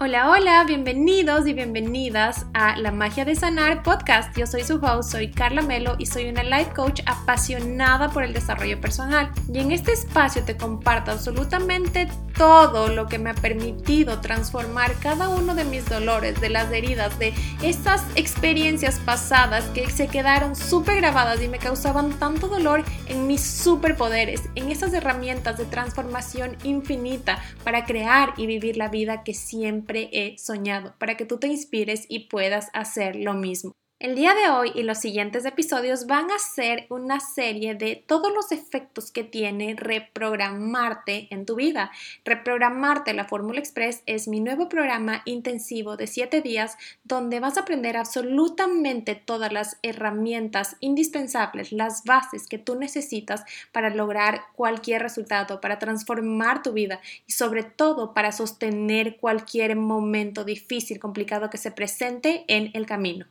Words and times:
Hola, 0.00 0.30
hola, 0.30 0.62
bienvenidos 0.62 1.48
y 1.48 1.54
bienvenidas 1.54 2.46
a 2.54 2.76
La 2.76 2.92
Magia 2.92 3.24
de 3.24 3.34
Sanar 3.34 3.82
podcast. 3.82 4.32
Yo 4.38 4.46
soy 4.46 4.62
su 4.62 4.76
host, 4.76 5.10
soy 5.10 5.32
Carla 5.32 5.60
Melo 5.60 5.96
y 5.98 6.06
soy 6.06 6.28
una 6.28 6.44
life 6.44 6.70
coach 6.72 7.00
apasionada 7.04 8.08
por 8.08 8.22
el 8.22 8.32
desarrollo 8.32 8.80
personal. 8.80 9.32
Y 9.52 9.58
en 9.58 9.72
este 9.72 9.94
espacio 9.94 10.44
te 10.44 10.56
comparto 10.56 11.10
absolutamente 11.10 12.06
todo 12.38 12.88
lo 12.88 13.08
que 13.08 13.18
me 13.18 13.30
ha 13.30 13.34
permitido 13.34 14.20
transformar 14.20 14.94
cada 15.00 15.28
uno 15.28 15.56
de 15.56 15.64
mis 15.64 15.88
dolores, 15.88 16.40
de 16.40 16.48
las 16.48 16.72
heridas, 16.72 17.18
de 17.18 17.34
estas 17.62 18.04
experiencias 18.14 19.00
pasadas 19.00 19.64
que 19.74 19.90
se 19.90 20.06
quedaron 20.06 20.54
súper 20.54 20.98
grabadas 20.98 21.42
y 21.42 21.48
me 21.48 21.58
causaban 21.58 22.16
tanto 22.20 22.46
dolor 22.46 22.84
en 23.08 23.26
mis 23.26 23.42
superpoderes, 23.42 24.42
en 24.54 24.70
esas 24.70 24.92
herramientas 24.94 25.58
de 25.58 25.64
transformación 25.64 26.56
infinita 26.62 27.42
para 27.64 27.84
crear 27.84 28.34
y 28.36 28.46
vivir 28.46 28.76
la 28.76 28.88
vida 28.88 29.24
que 29.24 29.34
siempre 29.34 30.08
he 30.12 30.38
soñado, 30.38 30.94
para 30.98 31.16
que 31.16 31.26
tú 31.26 31.38
te 31.38 31.48
inspires 31.48 32.06
y 32.08 32.28
puedas 32.28 32.68
hacer 32.72 33.16
lo 33.16 33.34
mismo. 33.34 33.72
El 34.00 34.14
día 34.14 34.32
de 34.32 34.48
hoy 34.48 34.70
y 34.76 34.84
los 34.84 34.98
siguientes 34.98 35.44
episodios 35.44 36.06
van 36.06 36.30
a 36.30 36.38
ser 36.38 36.86
una 36.88 37.18
serie 37.18 37.74
de 37.74 37.96
todos 37.96 38.32
los 38.32 38.52
efectos 38.52 39.10
que 39.10 39.24
tiene 39.24 39.74
reprogramarte 39.76 41.26
en 41.34 41.44
tu 41.44 41.56
vida. 41.56 41.90
Reprogramarte 42.24 43.12
la 43.12 43.24
Fórmula 43.24 43.58
Express 43.58 44.04
es 44.06 44.28
mi 44.28 44.38
nuevo 44.38 44.68
programa 44.68 45.22
intensivo 45.24 45.96
de 45.96 46.06
7 46.06 46.42
días 46.42 46.78
donde 47.02 47.40
vas 47.40 47.56
a 47.56 47.62
aprender 47.62 47.96
absolutamente 47.96 49.16
todas 49.16 49.52
las 49.52 49.78
herramientas 49.82 50.76
indispensables, 50.78 51.72
las 51.72 52.04
bases 52.04 52.46
que 52.46 52.58
tú 52.58 52.76
necesitas 52.76 53.42
para 53.72 53.90
lograr 53.90 54.42
cualquier 54.54 55.02
resultado, 55.02 55.60
para 55.60 55.80
transformar 55.80 56.62
tu 56.62 56.72
vida 56.72 57.00
y 57.26 57.32
sobre 57.32 57.64
todo 57.64 58.14
para 58.14 58.30
sostener 58.30 59.16
cualquier 59.16 59.74
momento 59.74 60.44
difícil, 60.44 61.00
complicado 61.00 61.50
que 61.50 61.58
se 61.58 61.72
presente 61.72 62.44
en 62.46 62.70
el 62.74 62.86
camino. 62.86 63.26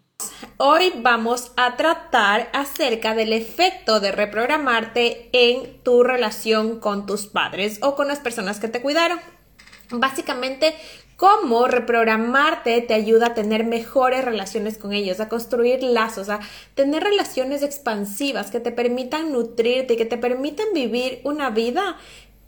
Hoy 0.60 0.92
vamos 1.04 1.52
a 1.56 1.78
tratar 1.78 2.50
acerca 2.52 3.14
del 3.14 3.32
efecto 3.32 4.00
de 4.00 4.12
reprogramarte 4.12 5.30
en 5.32 5.84
tu 5.84 6.02
relación 6.02 6.80
con 6.80 7.06
tus 7.06 7.28
padres 7.28 7.78
o 7.84 7.96
con 7.96 8.08
las 8.08 8.18
personas 8.18 8.60
que 8.60 8.68
te 8.68 8.82
cuidaron. 8.82 9.20
Básicamente, 9.92 10.74
cómo 11.16 11.68
reprogramarte 11.68 12.82
te 12.82 12.96
ayuda 12.96 13.28
a 13.28 13.34
tener 13.36 13.66
mejores 13.66 14.26
relaciones 14.26 14.80
con 14.80 14.94
ellos, 14.94 15.20
a 15.20 15.30
construir 15.30 15.84
lazos, 15.84 16.30
a 16.30 16.40
tener 16.74 17.04
relaciones 17.04 17.62
expansivas 17.62 18.50
que 18.50 18.60
te 18.60 18.72
permitan 18.72 19.32
nutrirte 19.32 19.94
y 19.94 19.98
que 19.98 20.06
te 20.06 20.18
permitan 20.18 20.68
vivir 20.74 21.22
una 21.24 21.52
vida 21.52 21.98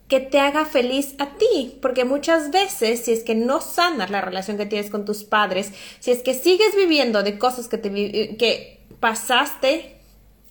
que 0.09 0.19
te 0.19 0.39
haga 0.39 0.65
feliz 0.65 1.13
a 1.19 1.37
ti, 1.37 1.77
porque 1.83 2.03
muchas 2.03 2.49
veces 2.49 3.01
si 3.05 3.13
es 3.13 3.23
que 3.23 3.35
no 3.35 3.61
sanas 3.61 4.09
la 4.09 4.21
relación 4.21 4.57
que 4.57 4.65
tienes 4.65 4.89
con 4.89 5.05
tus 5.05 5.23
padres, 5.23 5.71
si 5.99 6.09
es 6.09 6.23
que 6.23 6.33
sigues 6.33 6.75
viviendo 6.75 7.21
de 7.21 7.37
cosas 7.37 7.67
que, 7.67 7.77
te, 7.77 8.35
que 8.35 8.79
pasaste 8.99 9.95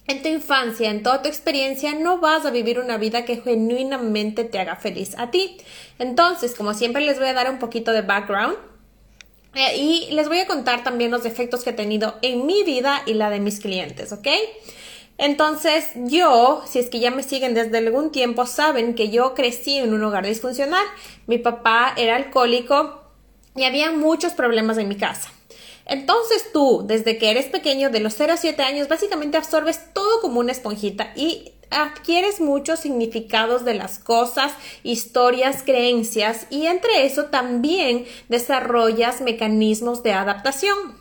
en 0.07 0.23
tu 0.23 0.29
infancia, 0.29 0.89
en 0.91 1.03
toda 1.03 1.23
tu 1.23 1.29
experiencia, 1.29 1.93
no 1.95 2.19
vas 2.19 2.47
a 2.47 2.51
vivir 2.51 2.79
una 2.79 2.99
vida 2.99 3.25
que 3.25 3.43
genuinamente 3.43 4.45
te 4.45 4.61
haga 4.61 4.77
feliz 4.77 5.19
a 5.19 5.33
ti. 5.33 5.59
Entonces, 5.99 6.55
como 6.55 6.73
siempre 6.73 7.05
les 7.05 7.19
voy 7.19 7.29
a 7.29 7.35
dar 7.35 7.51
un 7.51 7.59
poquito 7.59 7.91
de 7.91 8.03
background. 8.03 8.57
Eh, 9.55 9.77
y 9.77 10.13
les 10.13 10.29
voy 10.29 10.39
a 10.39 10.47
contar 10.47 10.85
también 10.85 11.11
los 11.11 11.25
efectos 11.25 11.65
que 11.65 11.71
he 11.71 11.73
tenido 11.73 12.17
en 12.23 12.47
mi 12.47 12.63
vida 12.63 13.03
y 13.07 13.15
la 13.15 13.29
de 13.29 13.41
mis 13.41 13.59
clientes, 13.59 14.13
¿ok? 14.13 14.29
Entonces 15.19 15.91
yo, 15.97 16.63
si 16.67 16.79
es 16.79 16.89
que 16.89 17.01
ya 17.01 17.11
me 17.11 17.25
siguen 17.25 17.53
desde 17.53 17.79
algún 17.79 18.13
tiempo, 18.13 18.47
saben 18.47 18.95
que 18.95 19.11
yo 19.11 19.35
crecí 19.35 19.79
en 19.79 19.93
un 19.93 20.05
hogar 20.05 20.25
disfuncional. 20.25 20.87
Mi 21.27 21.39
papá 21.39 21.93
era 21.97 22.15
alcohólico 22.17 23.03
y 23.57 23.65
había 23.65 23.91
muchos 23.91 24.33
problemas 24.33 24.79
en 24.79 24.89
mi 24.89 24.97
casa. 24.97 25.31
Entonces 25.85 26.53
tú, 26.53 26.85
desde 26.87 27.19
que 27.19 27.31
eres 27.31 27.47
pequeño, 27.47 27.91
de 27.91 28.01
los 28.01 28.15
0 28.15 28.35
a 28.35 28.37
7 28.37 28.63
años, 28.63 28.89
básicamente 28.89 29.39
absorbes 29.39 29.93
todo 29.93 30.21
como 30.21 30.39
una 30.39 30.53
esponjita 30.53 31.13
y 31.17 31.53
adquieres 31.71 32.41
muchos 32.41 32.81
significados 32.81 33.65
de 33.65 33.75
las 33.75 33.99
cosas, 33.99 34.53
historias, 34.83 35.63
creencias 35.65 36.47
y 36.51 36.67
entre 36.67 37.07
eso 37.07 37.27
también 37.27 38.07
desarrollas 38.29 39.21
mecanismos 39.21 40.03
de 40.03 40.13
adaptación. 40.13 40.98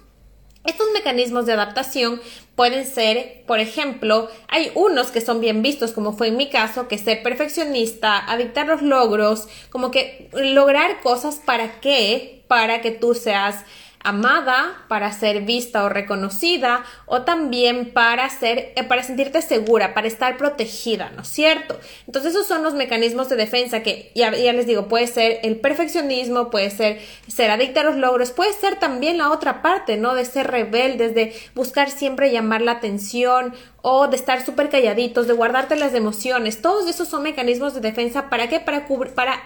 Estos 0.67 0.88
mecanismos 0.94 1.45
de 1.45 1.53
adaptación 1.53 2.22
pueden 2.55 2.85
ser, 2.85 3.44
por 3.47 3.61
ejemplo, 3.61 4.28
hay 4.50 4.69
unos 4.75 5.11
que 5.11 5.22
son 5.22 5.39
bien 5.39 5.61
vistos, 5.61 5.94
como 5.94 6.11
fue 6.11 6.28
en 6.28 6.35
mi 6.35 6.50
caso, 6.50 6.89
que 6.89 6.97
ser 6.97 7.23
perfeccionista, 7.23 8.17
adictar 8.17 8.67
los 8.67 8.81
logros, 8.81 9.47
como 9.69 9.91
que 9.91 10.29
lograr 10.33 11.00
cosas 11.00 11.35
para 11.35 11.79
qué, 11.79 12.44
para 12.50 12.81
que 12.81 12.91
tú 12.91 13.16
seas 13.16 13.63
amada, 14.03 14.85
para 14.88 15.12
ser 15.12 15.41
vista 15.41 15.84
o 15.84 15.90
reconocida, 15.90 16.84
o 17.06 17.24
también 17.24 17.91
para 17.94 18.30
ser, 18.30 18.74
eh, 18.75 18.84
para 18.84 19.03
sentirte 19.03 19.41
segura, 19.41 19.94
para 19.94 20.08
estar 20.08 20.38
protegida, 20.38 21.12
¿no 21.16 21.24
es 21.24 21.28
cierto? 21.28 21.80
Entonces 22.06 22.34
esos 22.34 22.47
son 22.47 22.63
los 22.63 22.74
mecanismos 22.74 23.30
de 23.30 23.35
defensa 23.35 23.81
que 23.81 24.12
ya, 24.16 24.31
ya 24.31 24.53
les 24.53 24.68
digo, 24.68 24.88
puede 24.88 25.08
ser 25.08 25.40
el 25.44 25.59
perfeccionismo, 25.59 26.50
puede 26.50 26.69
ser 26.69 27.00
ser 27.28 27.52
adicta 27.52 27.81
a 27.81 27.84
los 27.84 27.96
logros, 27.96 28.31
puede 28.31 28.53
ser 28.53 28.78
también 28.78 29.18
la 29.18 29.31
otra 29.31 29.62
parte, 29.62 29.97
¿no? 29.97 30.16
De 30.16 30.25
ser 30.25 30.47
rebeldes, 30.47 31.14
de 31.14 31.35
buscar 31.56 31.90
siempre 31.90 32.31
llamar 32.31 32.62
la 32.62 32.74
atención 32.74 33.53
o 33.81 34.08
de 34.08 34.16
estar 34.16 34.46
súper 34.46 34.69
calladitos, 34.69 35.28
de 35.28 35.34
guardarte 35.34 35.75
las 35.75 35.94
emociones. 35.94 36.62
Todos 36.62 36.90
esos 36.90 37.08
son 37.08 37.24
mecanismos 37.24 37.74
de 37.74 37.81
defensa. 37.81 38.29
¿Para 38.29 38.47
qué? 38.50 38.59
Para, 38.59 38.85
cubrir, 38.85 39.14
para 39.14 39.41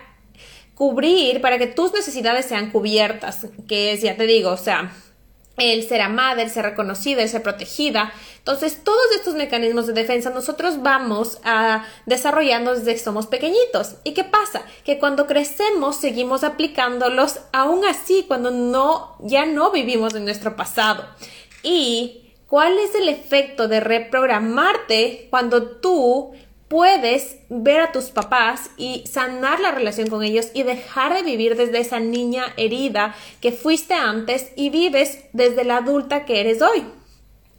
cubrir, 0.82 1.42
para 1.42 1.60
que 1.60 1.68
tus 1.68 1.94
necesidades 1.94 2.48
sean 2.48 2.72
cubiertas, 2.72 3.46
que 3.68 3.94
es, 3.94 4.02
ya 4.02 4.18
te 4.18 4.26
digo, 4.26 4.50
o 4.50 4.58
sea, 4.58 4.92
el 5.58 5.88
ser 5.88 6.02
amada, 6.02 6.42
el 6.42 6.50
ser 6.50 6.66
reconocida, 6.66 7.22
el 7.22 7.30
ser 7.30 7.44
protegida. 7.44 8.12
Entonces, 8.40 8.84
todos 8.84 9.12
estos 9.16 9.36
mecanismos 9.36 9.86
de 9.86 9.94
defensa 9.94 10.32
nosotros 10.32 10.82
vamos 10.82 11.38
a 11.44 11.86
desarrollando 12.08 12.74
desde 12.74 12.94
que 12.94 13.00
somos 13.00 13.28
pequeñitos. 13.28 13.98
¿Y 14.04 14.16
qué 14.16 14.24
pasa? 14.24 14.64
Que 14.84 14.98
cuando 14.98 15.28
crecemos 15.28 15.98
seguimos 15.98 16.44
aplicándolos 16.44 17.42
aún 17.54 17.86
así 17.86 18.26
cuando 18.28 18.50
no 18.50 19.18
ya 19.20 19.46
no 19.46 19.70
vivimos 19.70 20.16
en 20.16 20.26
nuestro 20.26 20.56
pasado. 20.56 21.06
Y 21.62 22.34
¿cuál 22.48 22.80
es 22.80 22.96
el 22.96 23.08
efecto 23.08 23.68
de 23.68 23.82
reprogramarte 23.82 25.28
cuando 25.30 25.62
tú 25.62 26.34
puedes 26.72 27.36
ver 27.50 27.82
a 27.82 27.92
tus 27.92 28.06
papás 28.06 28.70
y 28.78 29.04
sanar 29.06 29.60
la 29.60 29.72
relación 29.72 30.08
con 30.08 30.24
ellos 30.24 30.48
y 30.54 30.64
dejar 30.64 31.14
de 31.14 31.22
vivir 31.22 31.58
desde 31.58 31.80
esa 31.80 32.00
niña 32.00 32.46
herida 32.56 33.14
que 33.42 33.52
fuiste 33.52 33.94
antes 33.94 34.54
y 34.56 34.70
vives 34.70 35.20
desde 35.34 35.66
la 35.66 35.78
adulta 35.78 36.24
que 36.24 36.40
eres 36.40 36.62
hoy. 36.62 36.86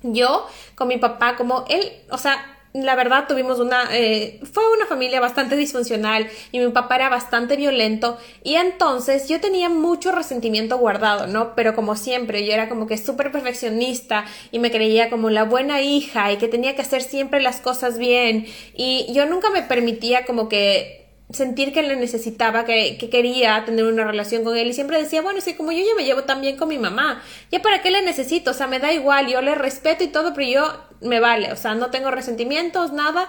Yo 0.02 0.46
con 0.76 0.88
mi 0.88 0.96
papá, 0.96 1.36
como 1.36 1.66
él, 1.68 1.92
o 2.10 2.16
sea, 2.16 2.51
la 2.74 2.94
verdad 2.94 3.26
tuvimos 3.28 3.60
una, 3.60 3.84
eh, 3.92 4.40
fue 4.50 4.62
una 4.74 4.86
familia 4.86 5.20
bastante 5.20 5.56
disfuncional 5.56 6.28
y 6.52 6.58
mi 6.58 6.68
papá 6.68 6.96
era 6.96 7.08
bastante 7.10 7.56
violento 7.56 8.18
y 8.42 8.54
entonces 8.54 9.28
yo 9.28 9.40
tenía 9.40 9.68
mucho 9.68 10.10
resentimiento 10.12 10.78
guardado, 10.78 11.26
¿no? 11.26 11.54
Pero 11.54 11.74
como 11.74 11.96
siempre, 11.96 12.46
yo 12.46 12.52
era 12.52 12.68
como 12.68 12.86
que 12.86 12.96
súper 12.96 13.30
perfeccionista 13.30 14.24
y 14.50 14.58
me 14.58 14.70
creía 14.70 15.10
como 15.10 15.28
la 15.28 15.44
buena 15.44 15.82
hija 15.82 16.32
y 16.32 16.38
que 16.38 16.48
tenía 16.48 16.74
que 16.74 16.82
hacer 16.82 17.02
siempre 17.02 17.42
las 17.42 17.60
cosas 17.60 17.98
bien 17.98 18.46
y 18.74 19.12
yo 19.12 19.26
nunca 19.26 19.50
me 19.50 19.62
permitía 19.62 20.24
como 20.24 20.48
que 20.48 21.01
sentir 21.32 21.72
que 21.72 21.82
le 21.82 21.96
necesitaba, 21.96 22.64
que, 22.64 22.96
que, 22.98 23.10
quería 23.10 23.64
tener 23.64 23.84
una 23.84 24.04
relación 24.04 24.44
con 24.44 24.56
él 24.56 24.68
y 24.68 24.72
siempre 24.72 25.02
decía, 25.02 25.22
bueno, 25.22 25.40
sí, 25.40 25.54
como 25.54 25.72
yo 25.72 25.78
ya 25.78 25.94
me 25.96 26.04
llevo 26.04 26.24
tan 26.24 26.40
bien 26.40 26.56
con 26.56 26.68
mi 26.68 26.78
mamá, 26.78 27.22
¿ya 27.50 27.60
para 27.60 27.82
qué 27.82 27.90
le 27.90 28.02
necesito? 28.02 28.52
O 28.52 28.54
sea, 28.54 28.66
me 28.66 28.78
da 28.78 28.92
igual, 28.92 29.28
yo 29.28 29.40
le 29.42 29.54
respeto 29.54 30.04
y 30.04 30.08
todo, 30.08 30.34
pero 30.34 30.48
yo 30.48 30.84
me 31.00 31.20
vale, 31.20 31.52
o 31.52 31.56
sea, 31.56 31.74
no 31.74 31.90
tengo 31.90 32.10
resentimientos, 32.10 32.92
nada. 32.92 33.28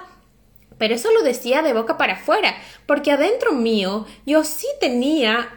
Pero 0.78 0.96
eso 0.96 1.12
lo 1.12 1.22
decía 1.24 1.62
de 1.62 1.74
boca 1.74 1.98
para 1.98 2.14
afuera, 2.14 2.56
porque 2.86 3.12
adentro 3.12 3.52
mío 3.54 4.06
yo 4.26 4.44
sí 4.44 4.68
tenía 4.80 5.50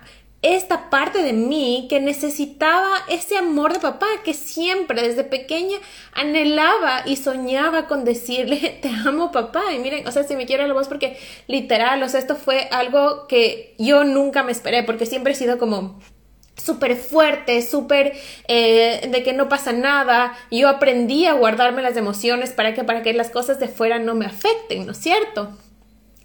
esta 0.43 0.91
parte 0.91 1.23
de 1.23 1.33
mí 1.33 1.87
que 1.89 2.01
necesitaba 2.01 2.95
ese 3.09 3.37
amor 3.37 3.73
de 3.73 3.81
papá 3.81 4.07
que 4.25 4.35
siempre 4.35 5.03
desde 5.03 5.25
pequeña 5.25 5.79
anhelaba 6.13 7.03
y 7.07 7.17
soñaba 7.17 7.87
con 7.87 8.05
decirle 8.05 8.79
te 8.83 8.89
amo 8.89 9.33
papá 9.33 9.73
y 9.75 9.79
miren, 9.79 10.07
o 10.07 10.13
sea, 10.13 10.25
si 10.25 10.37
me 10.37 10.47
quiere 10.47 10.69
la 10.69 10.75
voz 10.75 10.89
porque 10.89 11.19
literal, 11.47 12.03
o 12.03 12.09
sea, 12.09 12.21
esto 12.21 12.37
fue 12.37 12.69
algo 12.71 13.27
que 13.27 13.75
yo 13.79 14.05
nunca 14.05 14.43
me 14.43 14.53
esperé 14.53 14.83
porque 14.83 15.07
siempre 15.07 15.33
he 15.33 15.37
sido 15.37 15.59
como 15.59 15.99
súper 16.57 16.97
fuerte, 16.97 17.63
súper 17.63 18.15
eh, 18.49 19.09
de 19.11 19.23
que 19.23 19.33
no 19.33 19.49
pasa 19.49 19.73
nada. 19.73 20.37
Yo 20.51 20.69
aprendí 20.69 21.27
a 21.27 21.35
guardarme 21.35 21.83
las 21.83 21.97
emociones 21.97 22.51
para 22.51 22.75
que, 22.75 22.83
para 22.83 23.03
que 23.03 23.13
las 23.13 23.31
cosas 23.31 23.61
de 23.61 23.69
fuera 23.69 23.99
no 23.99 24.15
me 24.15 24.27
afecten, 24.27 24.87
¿no 24.87 24.93
es 24.93 24.99
cierto? 24.99 25.51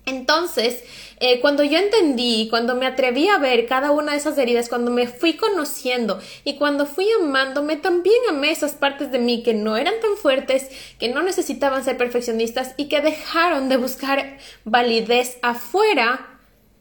Entonces, 0.06 0.84
eh, 1.20 1.40
cuando 1.40 1.64
yo 1.64 1.78
entendí, 1.78 2.48
cuando 2.50 2.76
me 2.76 2.88
atreví 2.88 3.28
a 3.28 3.38
ver 3.38 3.68
cada 3.68 3.92
una 3.92 4.14
de 4.14 4.18
esas 4.18 4.38
heridas, 4.38 4.70
cuando 4.70 4.90
me 4.90 5.08
fui 5.08 5.34
conociendo 5.34 6.20
y 6.44 6.56
cuando 6.56 6.88
fui 6.88 7.08
amándome, 7.22 7.76
también 7.78 8.18
amé 8.28 8.52
esas 8.52 8.74
partes 8.74 9.12
de 9.12 9.20
mí 9.20 9.44
que 9.44 9.54
no 9.54 9.78
eran 9.78 9.94
tan 10.02 10.18
fuertes, 10.18 10.70
que 10.98 11.10
no 11.10 11.22
necesitaban 11.22 11.84
ser 11.84 11.98
perfeccionistas 11.98 12.74
y 12.78 12.86
que 12.86 13.02
dejaron 13.02 13.70
de 13.70 13.78
buscar 13.78 14.40
validez 14.64 15.38
afuera 15.44 16.40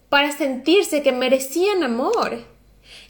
para 0.08 0.32
sentirse 0.32 1.02
que 1.02 1.12
merecían 1.12 1.82
amor. 1.82 2.38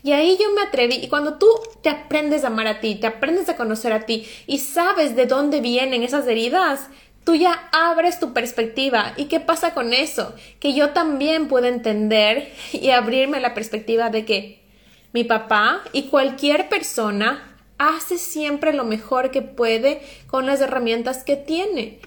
Y 0.03 0.13
ahí 0.13 0.37
yo 0.41 0.53
me 0.53 0.63
atreví. 0.63 0.97
Y 0.97 1.09
cuando 1.09 1.39
tú 1.39 1.49
te 1.83 1.89
aprendes 1.89 2.45
a 2.45 2.49
amar 2.49 2.67
a 2.67 2.81
ti, 2.81 2.97
te 2.97 3.07
aprendes 3.07 3.49
a 3.49 3.57
conocer 3.57 3.93
a 3.93 4.07
ti 4.07 4.27
y 4.47 4.59
sabes 4.59 5.15
de 5.15 5.27
dónde 5.27 5.61
vienen 5.61 6.03
esas 6.03 6.27
heridas, 6.27 6.89
tú 7.25 7.35
ya 7.35 7.69
abres 7.73 8.19
tu 8.19 8.33
perspectiva. 8.33 9.15
¿Y 9.17 9.27
qué 9.27 9.41
pasa 9.41 9.75
con 9.75 9.93
eso? 9.93 10.35
Que 10.59 10.75
yo 10.75 10.91
también 10.91 11.49
puedo 11.49 11.67
entender 11.67 12.53
y 12.73 12.91
abrirme 12.91 13.41
la 13.41 13.55
perspectiva 13.55 14.11
de 14.11 14.25
que 14.25 14.61
mi 15.13 15.25
papá 15.25 15.83
y 15.93 16.05
cualquier 16.05 16.69
persona 16.69 17.57
hace 17.79 18.19
siempre 18.19 18.73
lo 18.73 18.85
mejor 18.85 19.31
que 19.31 19.43
puede 19.43 20.03
con 20.27 20.47
las 20.47 20.61
herramientas 20.61 21.25
que 21.25 21.37
tiene. 21.37 21.99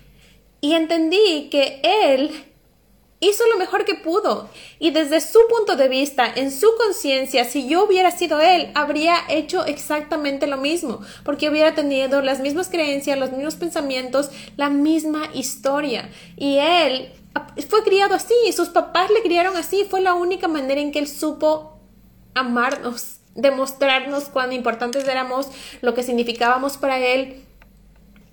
Y 0.62 0.74
entendí 0.74 1.50
que 1.50 1.82
él 1.84 2.32
hizo 3.28 3.44
lo 3.48 3.58
mejor 3.58 3.86
que 3.86 3.96
pudo. 3.96 4.50
Y 4.80 4.92
desde 4.92 5.22
su 5.22 5.40
punto 5.50 5.76
de 5.76 5.88
vista, 5.88 6.26
en 6.34 6.52
su 6.52 6.68
conciencia, 6.78 7.46
si 7.46 7.68
yo 7.68 7.86
hubiera 7.86 8.12
sido 8.12 8.40
él, 8.42 8.72
habría 8.76 9.16
hecho 9.30 9.66
exactamente 9.66 10.48
lo 10.48 10.58
mismo, 10.58 11.02
porque 11.24 11.50
hubiera 11.50 11.76
tenido 11.76 12.22
las 12.22 12.40
mismas 12.40 12.70
creencias, 12.70 13.18
los 13.18 13.32
mismos 13.32 13.56
pensamientos, 13.56 14.30
la 14.58 14.70
misma 14.70 15.30
historia. 15.34 16.10
Y 16.38 16.58
él 16.58 17.12
fue 17.68 17.84
criado 17.84 18.16
así, 18.16 18.34
sus 18.56 18.70
papás 18.70 19.10
le 19.10 19.22
criaron 19.22 19.58
así, 19.58 19.86
fue 19.90 20.02
la 20.02 20.14
única 20.14 20.48
manera 20.48 20.82
en 20.82 20.92
que 20.92 21.00
él 21.00 21.08
supo 21.08 21.80
amarnos, 22.36 23.18
demostrarnos 23.36 24.26
cuán 24.26 24.54
importantes 24.54 25.08
éramos, 25.08 25.48
lo 25.82 25.94
que 25.94 26.04
significábamos 26.04 26.78
para 26.78 27.00
él 27.00 27.44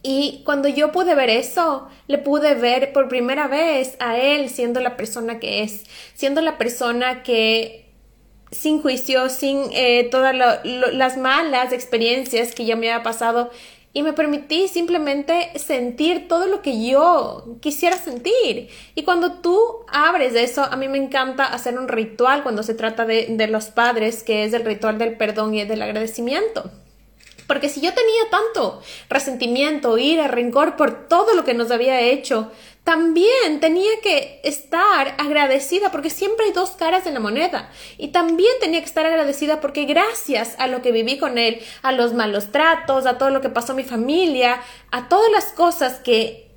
y 0.02 0.42
cuando 0.44 0.68
yo 0.68 0.92
pude 0.92 1.14
ver 1.14 1.28
eso, 1.28 1.88
le 2.06 2.18
pude 2.18 2.54
ver 2.54 2.92
por 2.92 3.08
primera 3.08 3.48
vez 3.48 3.96
a 4.00 4.16
él 4.18 4.48
siendo 4.48 4.80
la 4.80 4.96
persona 4.96 5.38
que 5.38 5.62
es, 5.62 5.84
siendo 6.14 6.40
la 6.40 6.56
persona 6.56 7.22
que 7.22 7.86
sin 8.50 8.80
juicio, 8.80 9.28
sin 9.28 9.68
eh, 9.72 10.08
todas 10.10 10.34
las 10.34 11.16
malas 11.18 11.72
experiencias 11.72 12.54
que 12.54 12.64
ya 12.64 12.76
me 12.76 12.90
había 12.90 13.02
pasado, 13.02 13.50
y 13.92 14.02
me 14.02 14.12
permití 14.12 14.68
simplemente 14.68 15.50
sentir 15.58 16.28
todo 16.28 16.46
lo 16.46 16.62
que 16.62 16.86
yo 16.86 17.58
quisiera 17.60 17.96
sentir. 17.96 18.68
Y 18.94 19.02
cuando 19.02 19.40
tú 19.40 19.58
abres 19.88 20.34
eso, 20.36 20.62
a 20.62 20.76
mí 20.76 20.88
me 20.88 20.98
encanta 20.98 21.44
hacer 21.44 21.76
un 21.76 21.88
ritual 21.88 22.44
cuando 22.44 22.62
se 22.62 22.74
trata 22.74 23.04
de, 23.04 23.26
de 23.30 23.46
los 23.48 23.66
padres, 23.66 24.22
que 24.22 24.44
es 24.44 24.52
el 24.52 24.64
ritual 24.64 24.96
del 24.98 25.16
perdón 25.16 25.54
y 25.54 25.64
del 25.64 25.82
agradecimiento. 25.82 26.70
Porque 27.50 27.68
si 27.68 27.80
yo 27.80 27.92
tenía 27.92 28.30
tanto 28.30 28.80
resentimiento, 29.08 29.98
ira, 29.98 30.28
rencor 30.28 30.76
por 30.76 31.08
todo 31.08 31.34
lo 31.34 31.42
que 31.44 31.52
nos 31.52 31.72
había 31.72 32.00
hecho, 32.00 32.52
también 32.84 33.58
tenía 33.58 33.90
que 34.04 34.40
estar 34.44 35.16
agradecida 35.18 35.90
porque 35.90 36.10
siempre 36.10 36.46
hay 36.46 36.52
dos 36.52 36.70
caras 36.70 37.02
de 37.02 37.10
la 37.10 37.18
moneda. 37.18 37.68
Y 37.98 38.12
también 38.12 38.52
tenía 38.60 38.78
que 38.78 38.86
estar 38.86 39.04
agradecida 39.04 39.60
porque 39.60 39.84
gracias 39.84 40.54
a 40.60 40.68
lo 40.68 40.80
que 40.80 40.92
viví 40.92 41.18
con 41.18 41.38
él, 41.38 41.60
a 41.82 41.90
los 41.90 42.14
malos 42.14 42.52
tratos, 42.52 43.04
a 43.04 43.18
todo 43.18 43.30
lo 43.30 43.40
que 43.40 43.48
pasó 43.48 43.72
a 43.72 43.74
mi 43.74 43.82
familia, 43.82 44.62
a 44.92 45.08
todas 45.08 45.32
las 45.32 45.46
cosas 45.46 45.98
que 45.98 46.52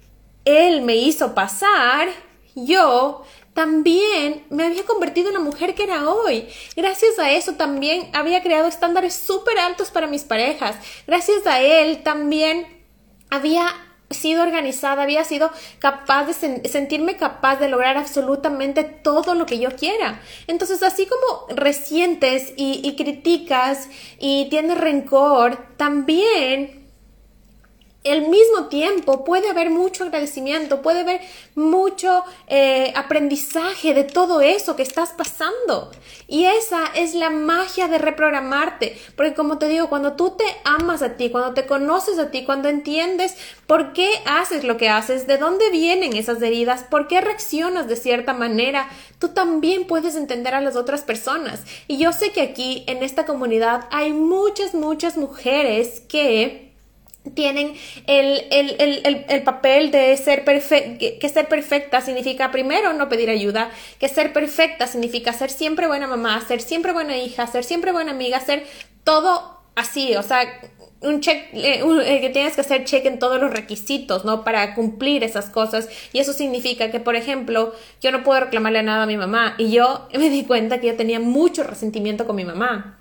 él 0.45 0.84
me 0.84 0.95
hizo 0.95 1.34
pasar, 1.34 2.10
yo 2.56 3.24
también 3.54 4.46
me 4.50 4.66
había 4.66 4.84
convertido 4.84 5.28
en 5.30 5.36
la 5.36 5.40
mujer 5.40 5.76
que 5.76 5.84
era 5.84 6.10
hoy. 6.10 6.48
Gracias 6.76 7.20
a 7.20 7.32
eso 7.32 7.54
también 7.54 8.10
había 8.14 8.42
creado 8.42 8.68
estándares 8.68 9.14
súper 9.14 9.60
altos 9.60 9.92
para 9.92 10.08
mis 10.08 10.24
parejas. 10.24 10.76
Gracias 11.06 11.46
a 11.46 11.62
él 11.62 12.02
también 12.04 12.66
había 13.30 13.74
sido 14.10 14.44
organizada, 14.44 15.04
había 15.04 15.24
sido 15.24 15.52
capaz 15.80 16.26
de 16.26 16.34
sentirme 16.68 17.18
capaz 17.18 17.58
de 17.58 17.68
lograr 17.68 17.98
absolutamente 17.98 18.84
todo 18.84 19.34
lo 19.36 19.46
que 19.46 19.60
yo 19.60 19.76
quiera. 19.76 20.22
Entonces, 20.48 20.84
así 20.84 21.08
como 21.08 21.48
resientes 21.56 22.54
y, 22.56 22.82
y 22.84 22.96
criticas 22.96 23.90
y 24.20 24.48
tienes 24.50 24.78
rencor, 24.78 25.68
también 25.78 26.82
al 28.12 28.28
mismo 28.28 28.68
tiempo 28.68 29.24
puede 29.24 29.50
haber 29.50 29.70
mucho 29.70 30.04
agradecimiento, 30.04 30.82
puede 30.82 31.02
haber 31.02 31.22
mucho 31.56 32.24
eh, 32.48 32.92
aprendizaje 32.96 33.94
de 33.94 34.04
todo 34.04 34.42
eso 34.42 34.76
que 34.76 34.84
estás 34.84 35.14
pasando. 35.14 35.92
Y 36.28 36.46
esa 36.46 36.86
es 36.96 37.14
la 37.14 37.30
magia 37.30 37.88
de 37.88 37.98
reprogramarte, 37.98 38.98
porque 39.16 39.34
como 39.34 39.58
te 39.58 39.68
digo, 39.68 39.90
cuando 39.90 40.14
tú 40.14 40.32
te 40.32 40.46
amas 40.64 41.02
a 41.02 41.16
ti, 41.16 41.30
cuando 41.30 41.54
te 41.54 41.66
conoces 41.66 42.18
a 42.20 42.32
ti, 42.32 42.44
cuando 42.44 42.70
entiendes 42.70 43.36
por 43.68 43.94
qué 43.94 44.10
haces 44.26 44.64
lo 44.64 44.78
que 44.78 44.90
haces, 44.90 45.28
de 45.28 45.38
dónde 45.38 45.70
vienen 45.70 46.16
esas 46.16 46.42
heridas, 46.42 46.84
por 46.84 47.08
qué 47.08 47.22
reaccionas 47.22 47.88
de 47.88 47.96
cierta 47.96 48.34
manera, 48.34 48.90
tú 49.20 49.30
también 49.30 49.86
puedes 49.86 50.16
entender 50.16 50.56
a 50.56 50.62
las 50.62 50.76
otras 50.76 51.04
personas. 51.04 51.64
Y 51.88 51.98
yo 51.98 52.12
sé 52.12 52.32
que 52.32 52.42
aquí 52.42 52.84
en 52.88 53.04
esta 53.04 53.26
comunidad 53.26 53.88
hay 53.92 54.12
muchas, 54.12 54.74
muchas 54.74 55.18
mujeres 55.18 56.02
que 56.10 56.73
tienen 57.34 57.74
el, 58.06 58.44
el, 58.52 58.75
el, 58.80 59.25
el, 59.30 59.44
papel 59.44 59.92
de 59.92 60.16
ser 60.18 60.44
perfecta, 60.44 60.98
que, 60.98 61.30
ser 61.30 61.48
perfecta 61.48 62.02
significa 62.02 62.52
primero 62.52 62.92
no 62.94 63.08
pedir 63.08 63.30
ayuda, 63.30 63.72
que 64.00 64.10
ser 64.10 64.34
perfecta 64.34 64.88
significa 64.88 65.31
ser 65.31 65.50
siempre 65.50 65.88
buena 65.88 66.06
mamá, 66.06 66.44
ser 66.46 66.62
siempre 66.62 66.92
buena 66.92 67.18
hija, 67.18 67.48
ser 67.48 67.64
siempre 67.64 67.92
buena 67.92 68.12
amiga, 68.12 68.40
ser 68.42 68.66
todo 69.06 69.62
así, 69.75 70.16
o 70.16 70.24
sea, 70.24 70.42
un 71.04 71.20
check, 71.20 71.52
que 71.52 72.30
tienes 72.31 72.56
que 72.56 72.62
hacer 72.62 72.86
check 72.86 73.06
en 73.06 73.20
todos 73.20 73.40
los 73.40 73.52
requisitos, 73.52 74.24
¿no? 74.24 74.44
Para 74.44 74.74
cumplir 74.74 75.24
esas 75.24 75.50
cosas. 75.50 75.90
Y 76.14 76.19
eso 76.19 76.31
significa 76.31 76.92
que, 76.92 77.02
por 77.02 77.16
ejemplo, 77.16 77.74
yo 78.02 78.12
no 78.12 78.24
puedo 78.24 78.40
reclamarle 78.40 78.84
nada 78.84 79.04
a 79.04 79.06
mi 79.06 79.18
mamá. 79.18 79.56
Y 79.58 79.72
yo 79.72 80.08
me 80.18 80.30
di 80.30 80.46
cuenta 80.46 80.80
que 80.80 80.88
yo 80.88 80.96
tenía 80.96 81.19
mucho 81.19 81.64
resentimiento 81.64 82.26
con 82.26 82.38
mi 82.38 82.46
mamá. 82.46 83.00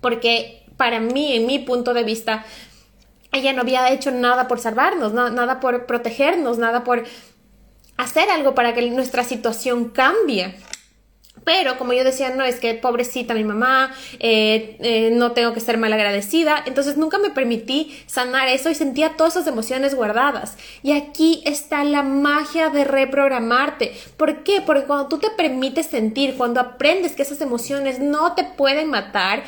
Porque 0.00 0.64
para 0.78 0.98
mí, 0.98 1.34
en 1.34 1.46
mi 1.46 1.58
punto 1.58 1.92
de 1.92 2.04
vista, 2.04 2.46
ella 3.32 3.52
no 3.52 3.62
había 3.62 3.90
hecho 3.90 4.10
nada 4.10 4.46
por 4.46 4.60
salvarnos, 4.60 5.12
nada 5.12 5.60
por 5.60 5.86
protegernos, 5.86 6.58
nada 6.58 6.84
por 6.84 7.04
hacer 7.96 8.30
algo 8.30 8.54
para 8.54 8.74
que 8.74 8.90
nuestra 8.90 9.24
situación 9.24 9.88
cambie. 9.88 10.54
Pero 11.44 11.76
como 11.76 11.92
yo 11.92 12.04
decía, 12.04 12.30
no, 12.30 12.44
es 12.44 12.60
que 12.60 12.74
pobrecita 12.74 13.34
mi 13.34 13.42
mamá, 13.42 13.92
eh, 14.20 14.76
eh, 14.80 15.10
no 15.12 15.32
tengo 15.32 15.52
que 15.52 15.60
ser 15.60 15.76
mal 15.76 15.92
agradecida. 15.92 16.62
Entonces 16.66 16.96
nunca 16.96 17.18
me 17.18 17.30
permití 17.30 17.98
sanar 18.06 18.48
eso 18.48 18.70
y 18.70 18.74
sentía 18.74 19.16
todas 19.16 19.34
esas 19.34 19.48
emociones 19.48 19.94
guardadas. 19.94 20.56
Y 20.82 20.92
aquí 20.92 21.42
está 21.44 21.82
la 21.84 22.02
magia 22.02 22.68
de 22.68 22.84
reprogramarte. 22.84 23.92
¿Por 24.16 24.44
qué? 24.44 24.60
Porque 24.60 24.84
cuando 24.84 25.08
tú 25.08 25.18
te 25.18 25.30
permites 25.30 25.86
sentir, 25.86 26.36
cuando 26.36 26.60
aprendes 26.60 27.12
que 27.12 27.22
esas 27.22 27.40
emociones 27.40 27.98
no 27.98 28.34
te 28.34 28.44
pueden 28.44 28.88
matar, 28.88 29.42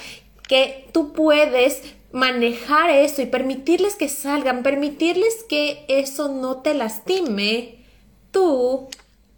que 0.49 0.89
tú 0.93 1.13
puedes 1.13 1.95
manejar 2.15 2.91
eso 2.91 3.23
y 3.23 3.27
permitirles 3.27 3.97
que 3.97 4.09
salgan, 4.09 4.63
permitirles 4.63 5.45
que 5.49 5.85
eso 5.89 6.29
no 6.29 6.59
te 6.59 6.73
lastime, 6.73 7.85
tú 8.31 8.89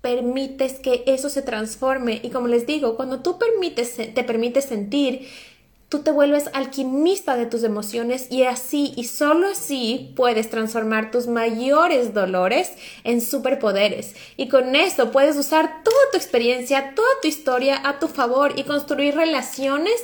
permites 0.02 0.74
que 0.74 1.02
eso 1.06 1.30
se 1.30 1.40
transforme. 1.40 2.20
Y 2.22 2.28
como 2.28 2.48
les 2.48 2.66
digo, 2.66 2.94
cuando 2.94 3.20
tú 3.20 3.38
permites, 3.38 3.96
te 3.96 4.24
permites 4.24 4.66
sentir, 4.66 5.26
tú 5.88 6.00
te 6.00 6.10
vuelves 6.10 6.50
alquimista 6.52 7.34
de 7.34 7.46
tus 7.46 7.62
emociones 7.62 8.26
y 8.30 8.42
así 8.42 8.92
y 8.94 9.04
solo 9.04 9.48
así 9.48 10.12
puedes 10.14 10.50
transformar 10.50 11.10
tus 11.10 11.28
mayores 11.28 12.12
dolores 12.12 12.72
en 13.04 13.22
superpoderes. 13.22 14.14
Y 14.36 14.48
con 14.48 14.76
eso 14.76 15.12
puedes 15.12 15.36
usar 15.36 15.82
toda 15.82 16.10
tu 16.12 16.18
experiencia, 16.18 16.92
toda 16.94 17.08
tu 17.22 17.28
historia 17.28 17.80
a 17.88 17.98
tu 17.98 18.08
favor 18.08 18.52
y 18.54 18.64
construir 18.64 19.14
relaciones 19.14 19.94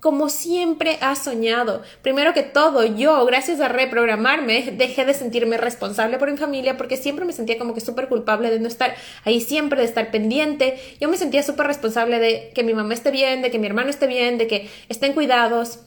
como 0.00 0.28
siempre 0.28 0.98
has 1.00 1.24
soñado. 1.24 1.82
Primero 2.02 2.34
que 2.34 2.42
todo, 2.42 2.84
yo, 2.84 3.24
gracias 3.24 3.60
a 3.60 3.68
reprogramarme, 3.68 4.72
dejé 4.72 5.04
de 5.04 5.14
sentirme 5.14 5.56
responsable 5.56 6.18
por 6.18 6.30
mi 6.30 6.36
familia 6.36 6.76
porque 6.76 6.96
siempre 6.96 7.24
me 7.24 7.32
sentía 7.32 7.58
como 7.58 7.74
que 7.74 7.80
súper 7.80 8.08
culpable 8.08 8.50
de 8.50 8.60
no 8.60 8.68
estar 8.68 8.94
ahí 9.24 9.40
siempre, 9.40 9.80
de 9.80 9.86
estar 9.86 10.10
pendiente. 10.10 10.78
Yo 11.00 11.08
me 11.08 11.16
sentía 11.16 11.42
súper 11.42 11.66
responsable 11.66 12.18
de 12.18 12.52
que 12.54 12.62
mi 12.62 12.74
mamá 12.74 12.94
esté 12.94 13.10
bien, 13.10 13.42
de 13.42 13.50
que 13.50 13.58
mi 13.58 13.66
hermano 13.66 13.90
esté 13.90 14.06
bien, 14.06 14.38
de 14.38 14.46
que 14.46 14.70
estén 14.88 15.12
cuidados 15.12 15.80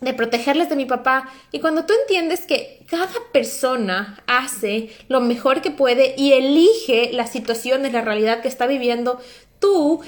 de 0.00 0.14
protegerles 0.14 0.68
de 0.68 0.76
mi 0.76 0.84
papá. 0.84 1.32
Y 1.50 1.60
cuando 1.60 1.84
tú 1.84 1.94
entiendes 2.02 2.46
que 2.46 2.84
cada 2.88 3.08
persona 3.32 4.22
hace 4.26 4.90
lo 5.08 5.20
mejor 5.20 5.62
que 5.62 5.70
puede 5.70 6.14
y 6.16 6.32
elige 6.32 7.10
las 7.12 7.32
situaciones, 7.32 7.92
la 7.92 8.02
realidad 8.02 8.40
que 8.40 8.48
está 8.48 8.66
viviendo, 8.66 9.20
tú 9.58 10.02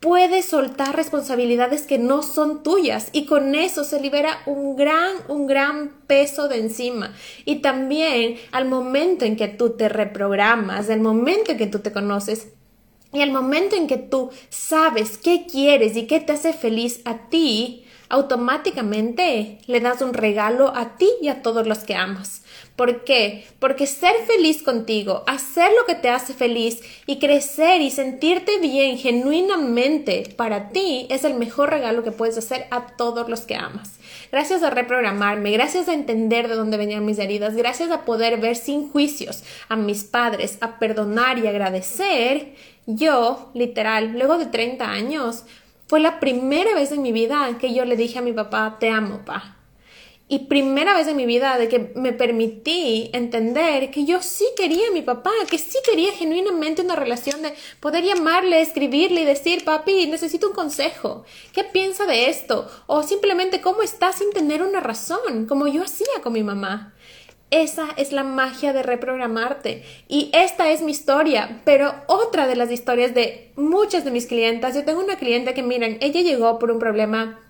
puedes 0.00 0.44
soltar 0.44 0.94
responsabilidades 0.94 1.86
que 1.86 1.98
no 1.98 2.22
son 2.22 2.62
tuyas 2.62 3.10
y 3.12 3.26
con 3.26 3.54
eso 3.54 3.84
se 3.84 4.00
libera 4.00 4.38
un 4.46 4.76
gran, 4.76 5.16
un 5.28 5.46
gran 5.46 5.90
peso 6.06 6.48
de 6.48 6.58
encima. 6.58 7.12
Y 7.44 7.56
también 7.56 8.36
al 8.52 8.66
momento 8.66 9.24
en 9.24 9.36
que 9.36 9.48
tú 9.48 9.70
te 9.70 9.88
reprogramas, 9.88 10.88
el 10.88 11.00
momento 11.00 11.52
en 11.52 11.58
que 11.58 11.66
tú 11.66 11.80
te 11.80 11.92
conoces 11.92 12.48
y 13.12 13.20
el 13.20 13.32
momento 13.32 13.74
en 13.74 13.86
que 13.86 13.96
tú 13.96 14.30
sabes 14.50 15.18
qué 15.18 15.46
quieres 15.50 15.96
y 15.96 16.06
qué 16.06 16.20
te 16.20 16.32
hace 16.32 16.52
feliz 16.52 17.00
a 17.04 17.28
ti, 17.28 17.84
automáticamente 18.08 19.58
le 19.66 19.80
das 19.80 20.00
un 20.00 20.14
regalo 20.14 20.72
a 20.74 20.96
ti 20.96 21.08
y 21.20 21.28
a 21.28 21.42
todos 21.42 21.66
los 21.66 21.80
que 21.80 21.94
amas. 21.94 22.42
¿Por 22.76 23.04
qué? 23.04 23.44
Porque 23.58 23.86
ser 23.86 24.14
feliz 24.26 24.62
contigo, 24.62 25.24
hacer 25.26 25.70
lo 25.78 25.84
que 25.84 25.96
te 25.96 26.10
hace 26.10 26.32
feliz 26.32 26.80
y 27.06 27.18
crecer 27.18 27.80
y 27.80 27.90
sentirte 27.90 28.58
bien 28.60 28.98
genuinamente 28.98 30.32
para 30.36 30.68
ti 30.70 31.06
es 31.10 31.24
el 31.24 31.34
mejor 31.34 31.70
regalo 31.70 32.04
que 32.04 32.12
puedes 32.12 32.38
hacer 32.38 32.66
a 32.70 32.86
todos 32.96 33.28
los 33.28 33.40
que 33.40 33.56
amas. 33.56 33.98
Gracias 34.30 34.62
a 34.62 34.70
reprogramarme, 34.70 35.50
gracias 35.50 35.88
a 35.88 35.94
entender 35.94 36.48
de 36.48 36.54
dónde 36.54 36.76
venían 36.76 37.04
mis 37.04 37.18
heridas, 37.18 37.56
gracias 37.56 37.90
a 37.90 38.04
poder 38.04 38.38
ver 38.38 38.56
sin 38.56 38.90
juicios 38.90 39.42
a 39.68 39.76
mis 39.76 40.04
padres, 40.04 40.58
a 40.60 40.78
perdonar 40.78 41.38
y 41.38 41.46
agradecer, 41.46 42.54
yo, 42.86 43.50
literal, 43.54 44.12
luego 44.12 44.38
de 44.38 44.46
30 44.46 44.88
años, 44.88 45.44
fue 45.88 46.00
la 46.00 46.20
primera 46.20 46.74
vez 46.74 46.92
en 46.92 47.02
mi 47.02 47.12
vida 47.12 47.56
que 47.58 47.72
yo 47.72 47.84
le 47.86 47.96
dije 47.96 48.18
a 48.18 48.22
mi 48.22 48.32
papá, 48.32 48.76
te 48.78 48.90
amo, 48.90 49.24
pa. 49.24 49.56
Y 50.30 50.40
primera 50.40 50.94
vez 50.94 51.08
en 51.08 51.16
mi 51.16 51.24
vida 51.24 51.56
de 51.56 51.68
que 51.70 51.92
me 51.96 52.12
permití 52.12 53.08
entender 53.14 53.90
que 53.90 54.04
yo 54.04 54.20
sí 54.20 54.46
quería 54.54 54.88
a 54.88 54.92
mi 54.92 55.00
papá, 55.00 55.30
que 55.50 55.56
sí 55.56 55.78
quería 55.82 56.12
genuinamente 56.12 56.82
una 56.82 56.94
relación 56.94 57.40
de 57.40 57.54
poder 57.80 58.04
llamarle, 58.04 58.60
escribirle 58.60 59.22
y 59.22 59.24
decir, 59.24 59.64
papi, 59.64 60.06
necesito 60.06 60.48
un 60.48 60.54
consejo. 60.54 61.24
¿Qué 61.54 61.64
piensa 61.64 62.04
de 62.04 62.28
esto? 62.28 62.68
O 62.86 63.02
simplemente, 63.02 63.62
¿cómo 63.62 63.80
está 63.80 64.12
sin 64.12 64.30
tener 64.30 64.62
una 64.62 64.80
razón? 64.80 65.46
Como 65.46 65.66
yo 65.66 65.82
hacía 65.82 66.20
con 66.22 66.34
mi 66.34 66.42
mamá. 66.42 66.92
Esa 67.50 67.88
es 67.96 68.12
la 68.12 68.24
magia 68.24 68.72
de 68.72 68.82
reprogramarte. 68.82 69.82
Y 70.06 70.30
esta 70.34 70.70
es 70.70 70.82
mi 70.82 70.92
historia, 70.92 71.62
pero 71.64 71.94
otra 72.06 72.46
de 72.46 72.56
las 72.56 72.70
historias 72.70 73.14
de 73.14 73.52
muchas 73.56 74.04
de 74.04 74.10
mis 74.10 74.26
clientas. 74.26 74.74
Yo 74.74 74.84
tengo 74.84 75.00
una 75.00 75.16
cliente 75.16 75.54
que, 75.54 75.62
miren, 75.62 75.96
ella 76.00 76.20
llegó 76.20 76.58
por 76.58 76.70
un 76.70 76.78
problema 76.78 77.40